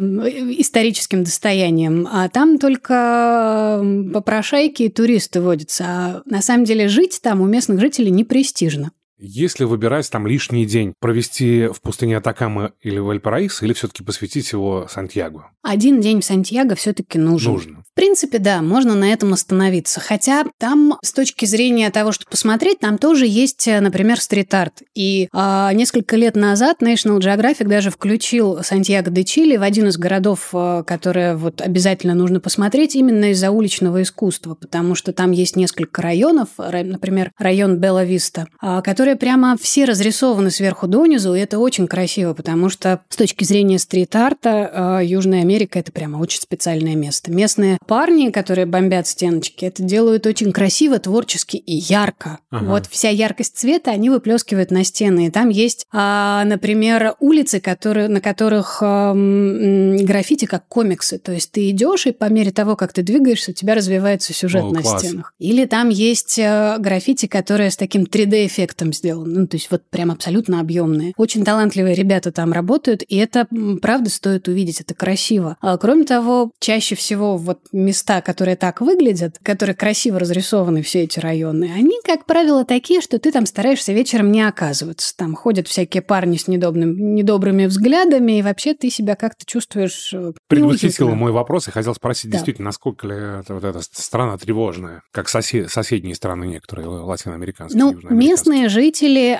[0.60, 7.40] историческим достоянием, а там только попрошайки и туристы водятся, а на самом деле жить там
[7.40, 8.90] у местных жителей не престижно.
[9.22, 14.86] Если выбирать там лишний день, провести в пустыне Атакама или Вальпараис, или все-таки посвятить его
[14.90, 15.50] Сантьяго?
[15.62, 17.52] Один день в Сантьяго все-таки нужен.
[17.52, 17.82] Нужно.
[17.90, 20.00] В принципе, да, можно на этом остановиться.
[20.00, 24.82] Хотя там, с точки зрения того, что посмотреть, там тоже есть, э, например, стрит-арт.
[24.94, 29.98] И а, несколько лет назад National Geographic даже включил Сантьяго де Чили в один из
[29.98, 35.56] городов, э, которые вот обязательно нужно посмотреть именно из-за уличного искусства, потому что там есть
[35.56, 38.80] несколько районов, например, район Белла-Виста, а,
[39.10, 43.78] которые прямо все разрисованы сверху донизу, и это очень красиво, потому что с точки зрения
[43.78, 47.32] стрит-арта э, Южная Америка– это прямо очень специальное место.
[47.32, 52.38] Местные парни, которые бомбят стеночки, это делают очень красиво, творчески и ярко.
[52.50, 52.66] Ага.
[52.66, 55.26] Вот вся яркость цвета они выплескивают на стены.
[55.26, 61.18] И там есть, а, например, улицы, которые, на которых граффити как комиксы.
[61.18, 64.62] То есть ты идешь, и по мере того, как ты двигаешься, у тебя развивается сюжет
[64.62, 65.02] О, на класс.
[65.02, 65.34] стенах.
[65.38, 69.40] Или там есть э, граффити, которые с таким 3D-эффектом сделаны.
[69.40, 71.12] Ну, то есть вот прям абсолютно объемные.
[71.16, 73.48] Очень талантливые ребята там работают, и это,
[73.82, 74.80] правда, стоит увидеть.
[74.80, 75.56] Это красиво.
[75.60, 81.18] А, кроме того, чаще всего вот места, которые так выглядят, которые красиво разрисованы, все эти
[81.18, 85.16] районы, они, как правило, такие, что ты там стараешься вечером не оказываться.
[85.16, 90.32] Там ходят всякие парни с недобрым, недобрыми взглядами, и вообще ты себя как-то чувствуешь э,
[90.48, 92.36] Предвосхитил мой вопрос и хотел спросить, да.
[92.36, 97.94] действительно, насколько ли это, вот эта страна тревожная, как сосед, соседние страны некоторые, латиноамериканские, Ну,
[98.10, 98.89] местные жители,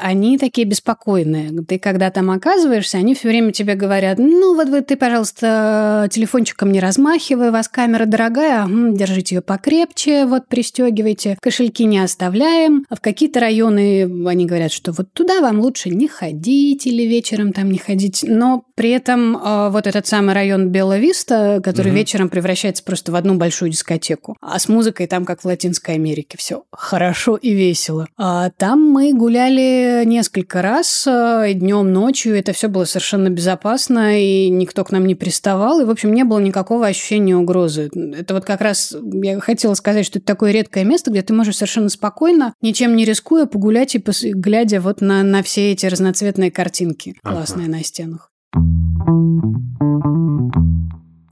[0.01, 1.51] они такие беспокойные.
[1.63, 6.73] Ты когда там оказываешься, они все время тебе говорят, ну, вот вы, ты, пожалуйста, телефончиком
[6.73, 12.87] не размахивай, у вас камера дорогая, держите ее покрепче, вот пристегивайте, кошельки не оставляем.
[12.89, 17.53] А в какие-то районы они говорят, что вот туда вам лучше не ходить или вечером
[17.53, 18.25] там не ходить.
[18.27, 21.97] Но при этом э, вот этот самый район Белла-Виста, который угу.
[21.99, 24.37] вечером превращается просто в одну большую дискотеку.
[24.41, 28.07] А с музыкой там, как в Латинской Америке, все хорошо и весело.
[28.17, 32.37] А там мы гуляли несколько раз, э, днем, ночью.
[32.37, 35.81] Это все было совершенно безопасно, и никто к нам не приставал.
[35.81, 37.91] И, в общем, не было никакого ощущения угрозы.
[37.95, 41.57] Это вот как раз я хотела сказать, что это такое редкое место, где ты можешь
[41.57, 44.23] совершенно спокойно, ничем не рискуя, погулять и пос...
[44.23, 47.77] глядя вот на, на все эти разноцветные картинки классные ага.
[47.77, 48.31] на стенах.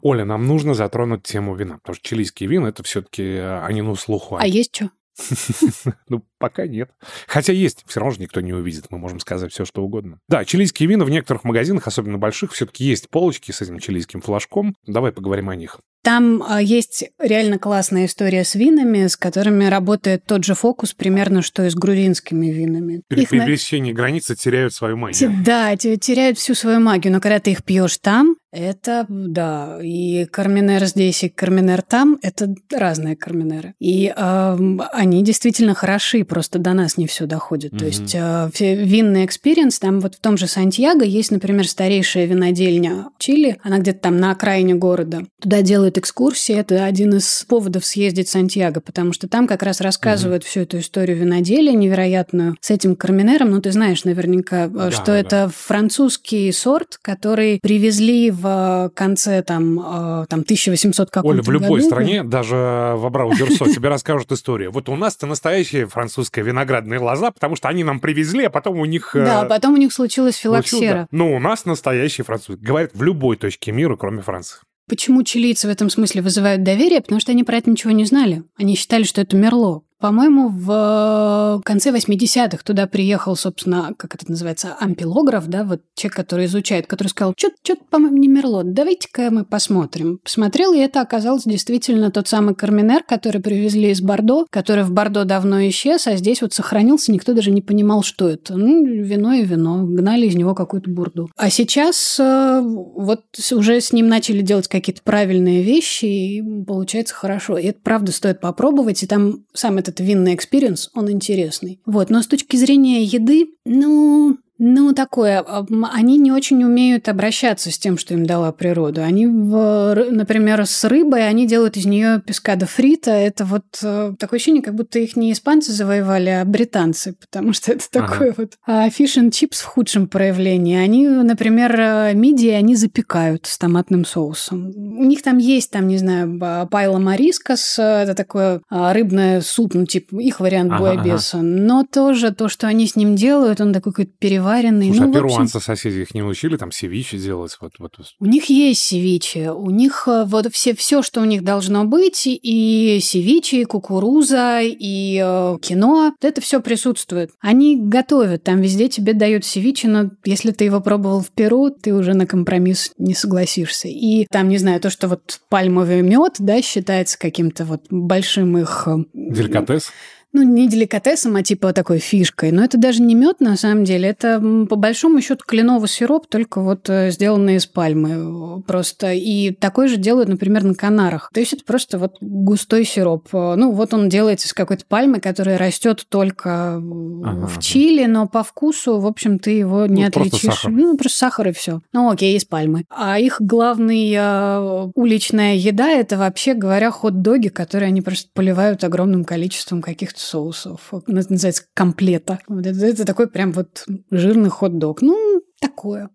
[0.01, 3.95] Оля, нам нужно затронуть тему вина, потому что чилийские вина это все-таки э, они ну
[3.95, 4.37] слуху.
[4.41, 4.91] А есть что?
[6.09, 6.91] Ну, пока нет.
[7.27, 10.21] Хотя есть, все равно же никто не увидит, мы можем сказать все, что угодно.
[10.29, 14.75] Да, чилийские вина в некоторых магазинах, особенно больших, все-таки есть полочки с этим чилийским флажком.
[14.87, 15.81] Давай поговорим о них.
[16.03, 21.43] Там а, есть реально классная история с винами, с которыми работает тот же фокус примерно,
[21.43, 23.03] что и с грузинскими винами.
[23.09, 23.97] При их пересечении на...
[23.97, 25.35] границы теряют свою магию.
[25.45, 30.85] Да, теряют всю свою магию, но когда ты их пьешь там, это, да, и карменер
[30.87, 33.75] здесь, и карменер там– это разные карминеры.
[33.79, 34.57] И э,
[34.93, 37.75] они действительно хороши, просто до нас не все доходит.
[37.75, 37.79] Mm-hmm.
[37.79, 43.11] То есть э, винный experience, там вот в том же Сантьяго есть, например, старейшая винодельня
[43.19, 45.25] Чили, она где-то там на окраине города.
[45.41, 49.81] Туда делают экскурсии, это один из поводов съездить в Сантьяго, потому что там как раз
[49.81, 50.47] рассказывают mm-hmm.
[50.47, 53.51] всю эту историю виноделия невероятную с этим карменером.
[53.51, 59.79] Ну, ты знаешь наверняка, да, что да, это французский сорт, который привезли в конце там,
[59.79, 61.87] э, там 1800 какого-то Оля, в любой году.
[61.87, 62.55] стране, даже
[62.97, 64.71] в Абрау-Дюрсо, тебе расскажут историю.
[64.73, 68.85] Вот у нас-то настоящая французская виноградная лоза, потому что они нам привезли, а потом у
[68.85, 69.15] них...
[69.15, 71.09] Э, да, потом у них случилась филоксера.
[71.11, 72.57] Но у нас настоящий француз.
[72.59, 74.59] Говорят, в любой точке мира, кроме Франции.
[74.89, 77.03] Почему чилийцы в этом смысле вызывают доверие?
[77.03, 78.43] Потому что они про это ничего не знали.
[78.57, 79.83] Они считали, что это Мерло.
[80.01, 86.45] По-моему, в конце 80-х туда приехал, собственно, как это называется, ампилограф, да, вот человек, который
[86.47, 90.21] изучает, который сказал, что-то, по-моему, не Мерлот, давайте-ка мы посмотрим.
[90.23, 95.25] Посмотрел, и это оказалось действительно тот самый Карминер, который привезли из Бордо, который в Бордо
[95.25, 98.57] давно исчез, а здесь вот сохранился, никто даже не понимал, что это.
[98.57, 101.29] Ну, вино и вино, гнали из него какую-то бурду.
[101.37, 107.59] А сейчас э, вот уже с ним начали делать какие-то правильные вещи, и получается хорошо.
[107.59, 111.81] И это правда стоит попробовать, и там сам этот винный experience, он интересный.
[111.87, 115.45] Вот, но с точки зрения еды, ну, ну, такое.
[115.93, 119.05] Они не очень умеют обращаться с тем, что им дала природа.
[119.05, 123.13] Они, например, с рыбой, они делают из нее pescada frita.
[123.13, 127.71] Это вот э, такое ощущение, как будто их не испанцы завоевали, а британцы, потому что
[127.71, 128.35] это такой ага.
[128.67, 130.77] вот fish and chips в худшем проявлении.
[130.77, 134.73] Они, например, э, мидии они запекают с томатным соусом.
[134.75, 139.87] У них там есть, там, не знаю, paila mariscos, э, это такое рыбное суп, ну,
[139.87, 141.39] типа их вариант ага, буйабеса.
[141.39, 141.47] Ага.
[141.47, 144.87] Но тоже то, что они с ним делают, он такой какой-то перевар заваренный.
[144.87, 145.67] Слушай, ну, а перуанцы общем...
[145.67, 147.57] соседи их не научили там севиче делать?
[147.61, 147.93] Вот, вот.
[148.19, 152.23] У них есть севиче, у них э, вот все, все, что у них должно быть,
[152.27, 157.31] и севиче, и кукуруза, и э, киноа, это все присутствует.
[157.41, 161.95] Они готовят, там везде тебе дают севиче, но если ты его пробовал в Перу, ты
[161.95, 163.89] уже на компромисс не согласишься.
[163.89, 168.85] И там, не знаю, то, что вот пальмовый мед, да, считается каким-то вот большим их...
[168.87, 169.91] Э, Деликатес?
[170.33, 172.53] Ну, не деликатесом, а типа такой фишкой.
[172.53, 174.09] Но это даже не мед на самом деле.
[174.09, 179.13] Это по большому счету кленовый сироп, только вот э, сделанный из пальмы просто.
[179.13, 181.31] И такой же делают, например, на Канарах.
[181.33, 183.29] То есть это просто вот густой сироп.
[183.33, 187.47] Ну, вот он делается из какой-то пальмы, которая растет только ага.
[187.47, 190.43] в Чили, но по вкусу, в общем, ты его не ну, отличишь.
[190.43, 190.71] Просто сахар.
[190.71, 191.81] Ну, просто сахар и все.
[191.93, 192.85] Ну, окей, есть пальмы.
[192.91, 199.25] А их главный э, уличная еда это вообще говоря хот-доги, которые они просто поливают огромным
[199.25, 200.93] количеством каких-то соусов.
[201.07, 202.41] Называется комплета.
[202.49, 205.03] Вот это, это такой прям вот жирный хот-дог.
[205.03, 206.11] Ну, такое.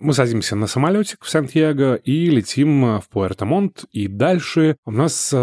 [0.00, 3.86] Мы садимся на самолетик в Сантьяго и летим в Пуэрто-Монт.
[3.90, 5.34] И дальше у нас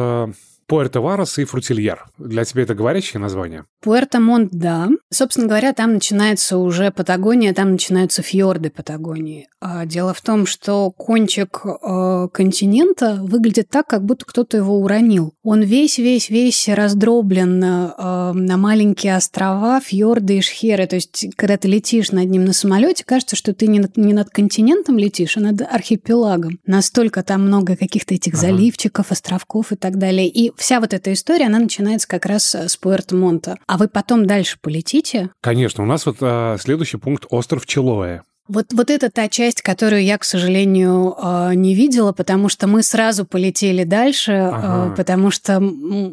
[0.68, 2.06] э, Пуэрто-Варос и Фрутильяр.
[2.18, 3.66] Для тебя это говорящее название?
[3.84, 4.90] Пуэрто-Монт, да.
[5.12, 9.48] Собственно говоря, там начинается уже Патагония, там начинаются фьорды Патагонии.
[9.62, 15.34] А дело в том, что кончик э, континента выглядит так, как будто кто-то его уронил.
[15.44, 20.88] Он весь-весь-весь раздроблен э, на маленькие острова, фьорды и шхеры.
[20.88, 24.14] То есть, когда ты летишь над ним на самолете, кажется, что ты не над, не
[24.14, 26.60] над континентом летишь, а над архипелагом.
[26.66, 28.42] Настолько там много каких-то этих ага.
[28.42, 30.28] заливчиков, островков и так далее.
[30.28, 33.58] И вся вот эта история, она начинается как раз с Пуэрто-Монта.
[33.68, 35.30] А вы потом дальше полетите?
[35.42, 38.22] Конечно, у нас вот а, следующий пункт остров Челоэ.
[38.48, 42.84] Вот, вот это та часть, которую я, к сожалению, а, не видела, потому что мы
[42.84, 44.96] сразу полетели дальше, а, ага.
[44.96, 45.62] потому что...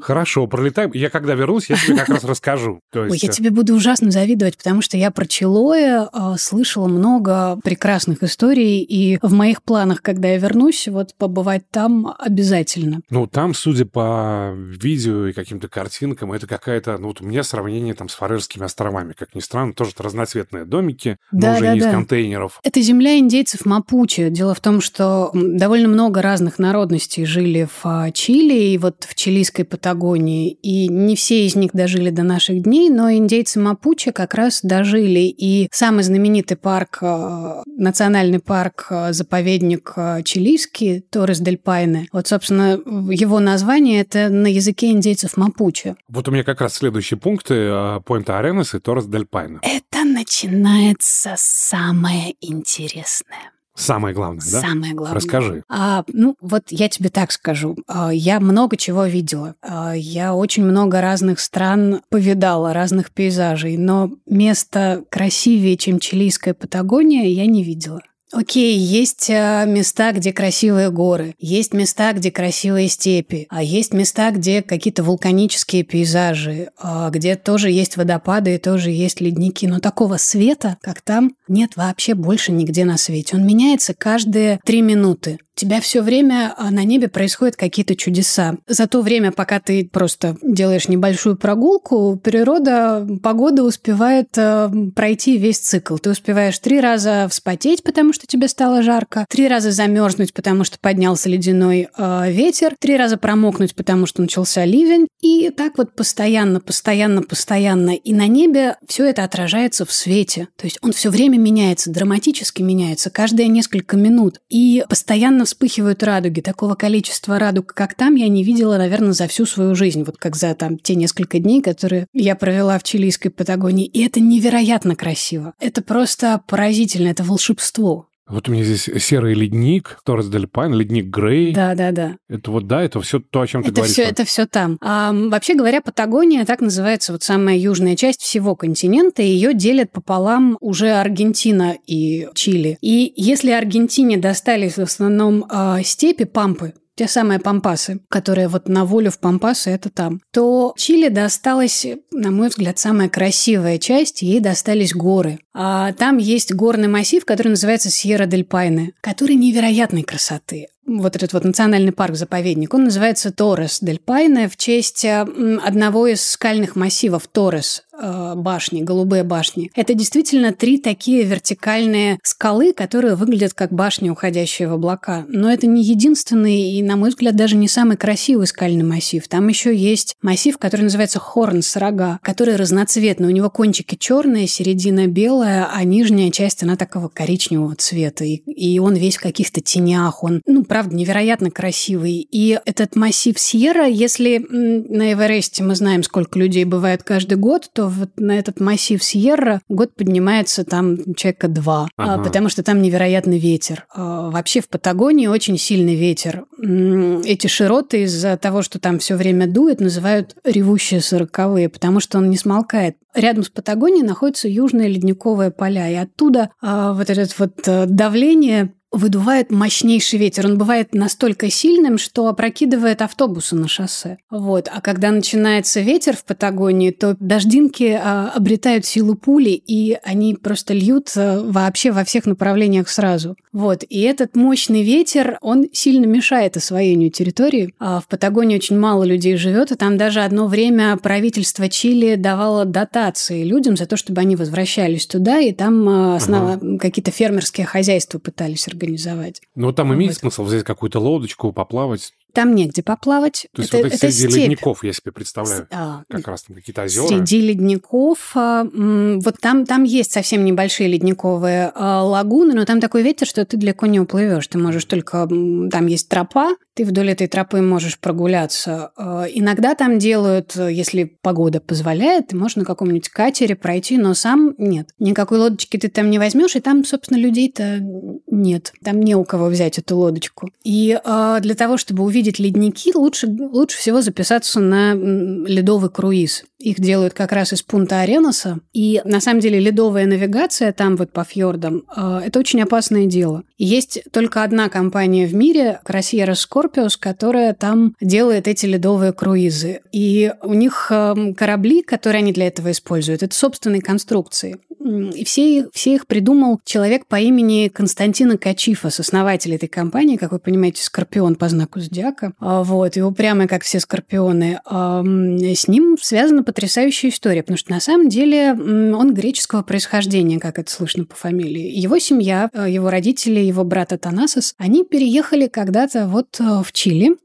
[0.01, 0.91] Хорошо, пролетаем.
[0.95, 2.81] Я когда вернусь, я тебе как раз расскажу.
[2.95, 8.23] Ой, я тебе буду ужасно завидовать, потому что я про Чилоя а, слышала много прекрасных
[8.23, 13.03] историй, и в моих планах, когда я вернусь, вот побывать там обязательно.
[13.11, 16.97] Ну, там, судя по видео и каким-то картинкам, это какая-то...
[16.97, 19.13] Ну, вот у меня сравнение там с Фарерскими островами.
[19.13, 21.89] Как ни странно, тоже разноцветные домики, да, но уже да, не да.
[21.89, 22.61] из контейнеров контейнеров.
[22.63, 24.29] Это земля индейцев Мапучи.
[24.29, 29.15] Дело в том, что довольно много разных народностей жили в а, Чили и вот в
[29.15, 30.51] чилийской Патагонии.
[30.63, 35.21] И не все из них дожили до наших дней, но индейцы Мапучи как раз дожили.
[35.21, 39.95] И самый знаменитый парк, а, национальный парк, а, заповедник
[40.25, 42.79] чилийский, Торрес дель Пайне, вот, собственно,
[43.11, 45.97] его название это на языке индейцев Мапучи.
[46.09, 49.59] Вот у меня как раз следующие пункты Пойнта Аренес и Торрес дель Пайне.
[49.63, 53.53] Это начинается самое самое интересное.
[53.75, 54.61] Самое главное, да?
[54.61, 55.15] Самое главное.
[55.15, 55.65] Расскажи.
[55.67, 57.75] А, ну, вот я тебе так скажу.
[57.89, 59.55] А, я много чего видела.
[59.63, 67.25] А, я очень много разных стран повидала, разных пейзажей, но место красивее, чем чилийская Патагония,
[67.25, 68.03] я не видела.
[68.33, 74.31] Окей, есть э, места, где красивые горы, есть места, где красивые степи, а есть места,
[74.31, 79.67] где какие-то вулканические пейзажи, а, где тоже есть водопады и тоже есть ледники.
[79.67, 83.37] Но такого света, как там, нет вообще больше нигде на свете.
[83.37, 88.57] Он меняется каждые три минуты тебя все время а, на небе происходят какие-то чудеса.
[88.67, 95.59] За то время, пока ты просто делаешь небольшую прогулку, природа, погода успевает э, пройти весь
[95.59, 95.99] цикл.
[95.99, 100.79] Ты успеваешь три раза вспотеть, потому что тебе стало жарко, три раза замерзнуть, потому что
[100.79, 105.07] поднялся ледяной э, ветер, три раза промокнуть, потому что начался ливень.
[105.21, 107.91] И так вот постоянно, постоянно, постоянно.
[107.91, 110.49] И на небе все это отражается в свете.
[110.57, 114.41] То есть он все время меняется, драматически меняется, каждые несколько минут.
[114.49, 116.41] И постоянно вспыхивают радуги.
[116.41, 120.03] Такого количества радуг, как там, я не видела, наверное, за всю свою жизнь.
[120.03, 123.87] Вот как за там те несколько дней, которые я провела в чилийской Патагонии.
[123.87, 125.55] И это невероятно красиво.
[125.61, 128.09] Это просто поразительно, это волшебство.
[128.29, 131.53] Вот у меня здесь серый ледник, Торрес Дель Пайн, ледник Грей.
[131.53, 132.17] Да, да, да.
[132.29, 133.93] Это вот, да, это все то, о чем это ты говоришь.
[133.93, 134.79] Все, это все там.
[134.81, 139.23] А, вообще говоря, Патагония так называется вот самая южная часть всего континента.
[139.23, 142.79] Ее делят пополам уже Аргентина и Чили.
[142.81, 148.85] И если Аргентине достались в основном э, степи, пампы, те самые пампасы, которые вот на
[148.85, 154.41] волю в пампасы, это там, то Чили досталась, на мой взгляд, самая красивая часть, ей
[154.41, 155.39] достались горы.
[155.55, 160.67] А там есть горный массив, который называется Сьерра дель Пайне, который невероятной красоты.
[161.01, 166.77] Вот этот вот национальный парк-заповедник, он называется Торрес дель Пайне в честь одного из скальных
[166.77, 169.71] массивов Торрес, э, башни, голубые башни.
[169.75, 175.25] Это действительно три такие вертикальные скалы, которые выглядят как башни, уходящие в облака.
[175.29, 179.27] Но это не единственный и, на мой взгляд, даже не самый красивый скальный массив.
[179.29, 183.29] Там еще есть массив, который называется Хорнс, рога, который разноцветный.
[183.29, 188.25] У него кончики черные, середина белая, а нижняя часть, она такого коричневого цвета.
[188.25, 190.25] И, и он весь в каких-то тенях.
[190.25, 192.27] Он, ну, правда, невероятно красивый.
[192.31, 197.89] И этот массив Сьерра, если на Эвересте мы знаем, сколько людей бывает каждый год, то
[197.89, 202.25] вот на этот массив Сьерра год поднимается там человека два, а, ага.
[202.25, 203.87] потому что там невероятный ветер.
[203.95, 206.45] А, вообще в Патагонии очень сильный ветер.
[206.61, 212.31] Эти широты из-за того, что там все время дует, называют ревущие сороковые, потому что он
[212.31, 212.97] не смолкает.
[213.15, 218.73] Рядом с Патагонией находятся южные ледниковые поля, и оттуда а, вот это вот э, давление
[218.93, 220.47] выдувает мощнейший ветер.
[220.47, 224.19] Он бывает настолько сильным, что опрокидывает автобусы на шоссе.
[224.31, 224.69] Вот.
[224.73, 230.75] А когда начинается ветер в Патагонии, то дождинки а, обретают силу пули, и они просто
[230.75, 233.35] льют а, вообще во всех направлениях сразу.
[233.53, 233.83] Вот.
[233.89, 237.73] И этот мощный ветер, он сильно мешает освоению территории.
[237.79, 242.67] А в Патагонии очень мало людей живет, и там даже одно время правительство Чили давало
[242.67, 246.57] дотации людям за то, чтобы они возвращались туда, и там а, основ...
[246.57, 246.79] ага.
[246.79, 249.41] какие-то фермерские хозяйства пытались организовать организовать.
[249.55, 252.13] Ну, там имеет смысл взять какую-то лодочку, поплавать.
[252.33, 253.47] Там негде поплавать.
[253.55, 254.35] То есть это, вот это среди степь.
[254.35, 257.07] ледников, я себе представляю, а, как раз там какие-то озера.
[257.07, 263.03] Среди ледников, а, вот там, там есть совсем небольшие ледниковые а, лагуны, но там такой
[263.03, 264.47] ветер, что ты далеко не уплывешь.
[264.47, 265.29] Ты можешь только...
[265.29, 268.93] Там есть тропа, ты вдоль этой тропы можешь прогуляться.
[268.97, 274.91] А, иногда там делают, если погода позволяет, можно на каком-нибудь катере пройти, но сам нет.
[274.99, 277.81] Никакой лодочки ты там не возьмешь, и там, собственно, людей-то
[278.27, 278.73] нет.
[278.83, 280.51] Там не у кого взять эту лодочку.
[280.65, 286.45] И для того, чтобы увидеть ледники, лучше, лучше всего записаться на ледовый круиз.
[286.63, 288.61] Их делают как раз из Пунта Ареноса.
[288.73, 293.43] И на самом деле ледовая навигация там вот по фьордам э,– это очень опасное дело.
[293.59, 299.81] есть только одна компания в мире, Красьера Скорпиус, которая там делает эти ледовые круизы.
[299.91, 304.59] И у них э, корабли, которые они для этого используют, это собственные конструкции.
[304.85, 310.39] И все, все их придумал человек по имени Константина Качифас, основатель этой компании, как вы
[310.39, 312.33] понимаете, Скорпион по знаку зодиака.
[312.39, 314.61] А, вот, и упрямый, как все скорпионы.
[314.67, 320.71] С ним связана потрясающая история, потому что на самом деле он греческого происхождения, как это
[320.71, 321.71] слышно по фамилии.
[321.79, 327.17] Его семья, а, его родители, его брат Атанасос, они переехали когда-то вот а, в Чили,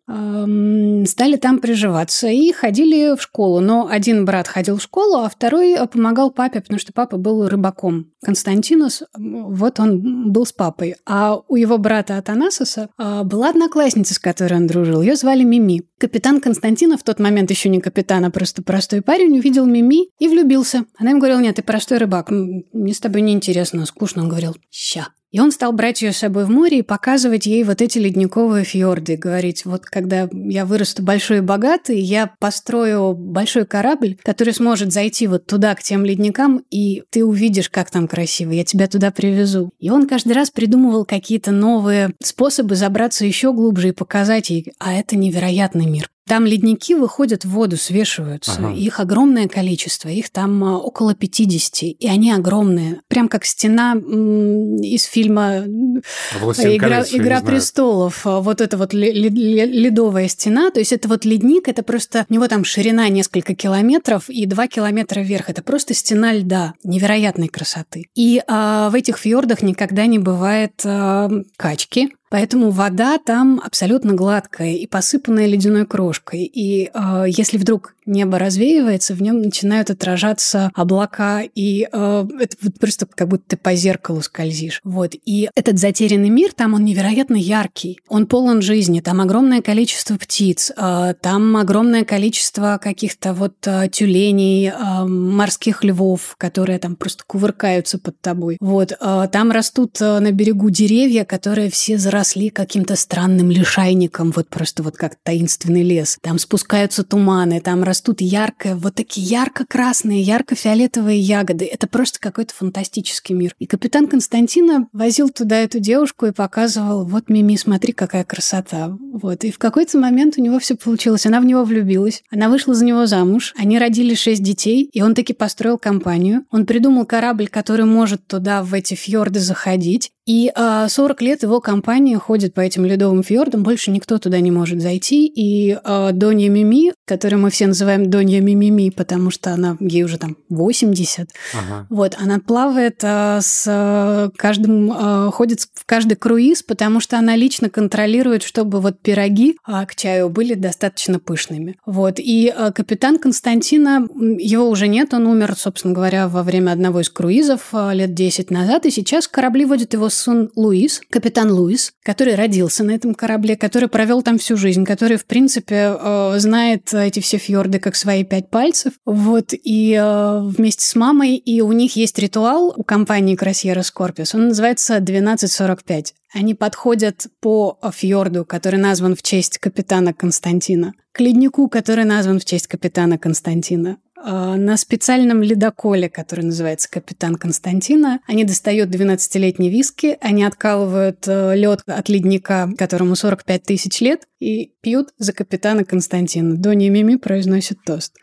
[1.05, 3.59] стали там приживаться и ходили в школу.
[3.59, 8.11] Но один брат ходил в школу, а второй помогал папе, потому что папа был рыбаком.
[8.23, 10.95] Константинус, вот он был с папой.
[11.05, 15.01] А у его брата Атанасоса а, была одноклассница, с которой он дружил.
[15.01, 15.83] Ее звали Мими.
[15.97, 20.27] Капитан Константина в тот момент еще не капитан, а просто простой парень, увидел Мими и
[20.27, 20.85] влюбился.
[20.97, 24.23] Она ему говорила, нет, ты простой рыбак, мне с тобой неинтересно, скучно.
[24.23, 27.63] Он говорил, ща, и он стал брать ее с собой в море и показывать ей
[27.63, 29.17] вот эти ледниковые фьорды.
[29.17, 35.28] Говорить, вот когда я вырасту большой и богатый, я построю большой корабль, который сможет зайти
[35.28, 38.51] вот туда, к тем ледникам, и ты увидишь, как там красиво.
[38.51, 39.71] Я тебя туда привезу.
[39.80, 44.93] И он каждый раз придумывал какие-то новые способы забраться еще глубже и показать ей, а
[44.93, 46.09] это невероятный мир.
[46.28, 48.55] Там ледники выходят в воду, свешиваются.
[48.57, 48.73] Ага.
[48.73, 50.09] Их огромное количество.
[50.09, 51.84] Их там а, около 50.
[51.84, 53.01] И они огромные.
[53.07, 58.25] Прям как стена из фильма «Игра, колец, Игра престолов».
[58.25, 60.69] Вот эта вот ледовая стена.
[60.71, 62.25] То есть это вот ледник, это просто...
[62.30, 65.49] У него там ширина несколько километров и 2 километра вверх.
[65.49, 68.09] Это просто стена льда невероятной красоты.
[68.15, 72.11] И а, в этих фьордах никогда не бывает а, качки.
[72.30, 76.43] Поэтому вода там абсолютно гладкая и посыпанная ледяной крошкой.
[76.43, 82.80] И э, если вдруг небо развеивается, в нем начинают отражаться облака, и э, это вот
[82.80, 84.80] просто как будто ты по зеркалу скользишь.
[84.84, 85.13] Вот.
[85.25, 90.71] И этот затерянный мир, там он невероятно яркий, он полон жизни, там огромное количество птиц,
[90.75, 97.99] э, там огромное количество каких-то вот э, тюленей, э, морских львов, которые там просто кувыркаются
[97.99, 98.57] под тобой.
[98.59, 98.93] Вот.
[98.99, 104.82] Э, там растут э, на берегу деревья, которые все заросли каким-то странным лишайником, вот просто
[104.82, 106.18] вот как таинственный лес.
[106.22, 111.65] Там спускаются туманы, там растут ярко, вот такие ярко-красные, ярко-фиолетовые ягоды.
[111.65, 113.53] Это просто какой-то фантастический мир.
[113.59, 118.97] И капитан Константина возил туда эту девушку и показывал, вот, Мими, смотри, какая красота.
[119.13, 119.43] Вот.
[119.43, 121.28] И в какой-то момент у него все получилось.
[121.28, 122.24] Она в него влюбилась.
[122.32, 123.53] Она вышла за него замуж.
[123.57, 126.45] Они родили шесть детей, и он таки построил компанию.
[126.49, 130.11] Он придумал корабль, который может туда, в эти фьорды заходить.
[130.28, 134.82] И 40 лет его компания ходит по этим ледовым фьордам, больше никто туда не может
[134.82, 135.25] зайти.
[135.25, 135.80] И
[136.11, 141.30] Донья Мими, которую мы все называем Донья Мимими, потому что она, ей уже там 80,
[141.53, 141.88] ага.
[141.89, 148.82] вот, она плавает с каждым, ходит в каждый круиз, потому что она лично контролирует, чтобы
[148.82, 151.78] вот пироги к чаю были достаточно пышными.
[151.86, 152.15] Вот.
[152.17, 154.05] И капитан Константина,
[154.38, 158.86] его уже нет, он умер, собственно говоря, во время одного из круизов лет 10 назад,
[158.86, 163.88] и сейчас корабли водит его сын Луис, капитан Луис, который родился на этом корабле, который
[163.88, 165.95] провел там всю жизнь, который, в принципе,
[166.38, 168.93] знает эти все фьорды как свои пять пальцев.
[169.05, 169.53] Вот.
[169.53, 174.95] И вместе с мамой, и у них есть ритуал у компании Красьера Скорпиус, он называется
[174.95, 176.13] 1245.
[176.34, 182.45] Они подходят по фьорду, который назван в честь капитана Константина, к леднику, который назван в
[182.45, 188.20] честь капитана Константина, на специальном ледоколе, который называется «Капитан Константина».
[188.28, 194.74] Они достают 12-летние виски, они откалывают э, лед от ледника, которому 45 тысяч лет, и
[194.82, 196.57] пьют за капитана Константина.
[196.57, 198.15] Доня Мими произносит тост.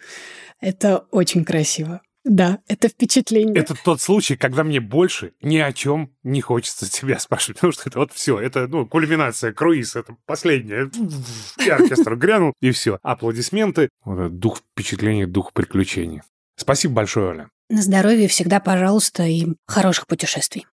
[0.61, 2.01] Это очень красиво.
[2.25, 3.55] Да, это впечатление.
[3.55, 7.89] Это тот случай, когда мне больше ни о чем не хочется тебя спрашивать, потому что
[7.89, 10.91] это вот все, это ну, кульминация, круиз, это последнее.
[11.65, 12.99] И оркестр грянул, и все.
[13.03, 13.91] Аплодисменты.
[14.05, 16.23] Вот дух впечатлений, дух приключений.
[16.57, 17.49] Спасибо большое, Оля.
[17.69, 20.67] На здоровье всегда, пожалуйста, и хороших путешествий.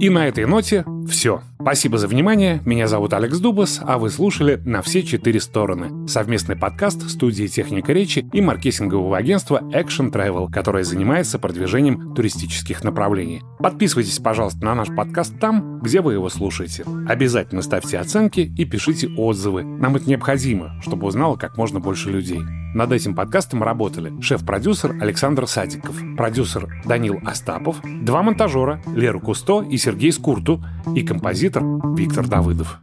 [0.00, 1.42] И на этой ноте все.
[1.60, 2.62] Спасибо за внимание.
[2.64, 7.92] Меня зовут Алекс Дубас, а вы слушали «На все четыре стороны»— совместный подкаст студии «Техника
[7.92, 13.42] речи» и маркетингового агентства Action Travel, которое занимается продвижением туристических направлений.
[13.58, 16.84] Подписывайтесь, пожалуйста, на наш подкаст там, где вы его слушаете.
[17.06, 19.62] Обязательно ставьте оценки и пишите отзывы.
[19.62, 22.40] Нам это необходимо, чтобы узнало как можно больше людей.
[22.72, 29.76] Над этим подкастом работали шеф-продюсер Александр Садиков, продюсер Данил Остапов, два монтажера Лера Кусто и
[29.76, 30.64] Сергей Скурту
[30.94, 31.62] и композитор
[31.96, 32.80] Виктор Давыдов.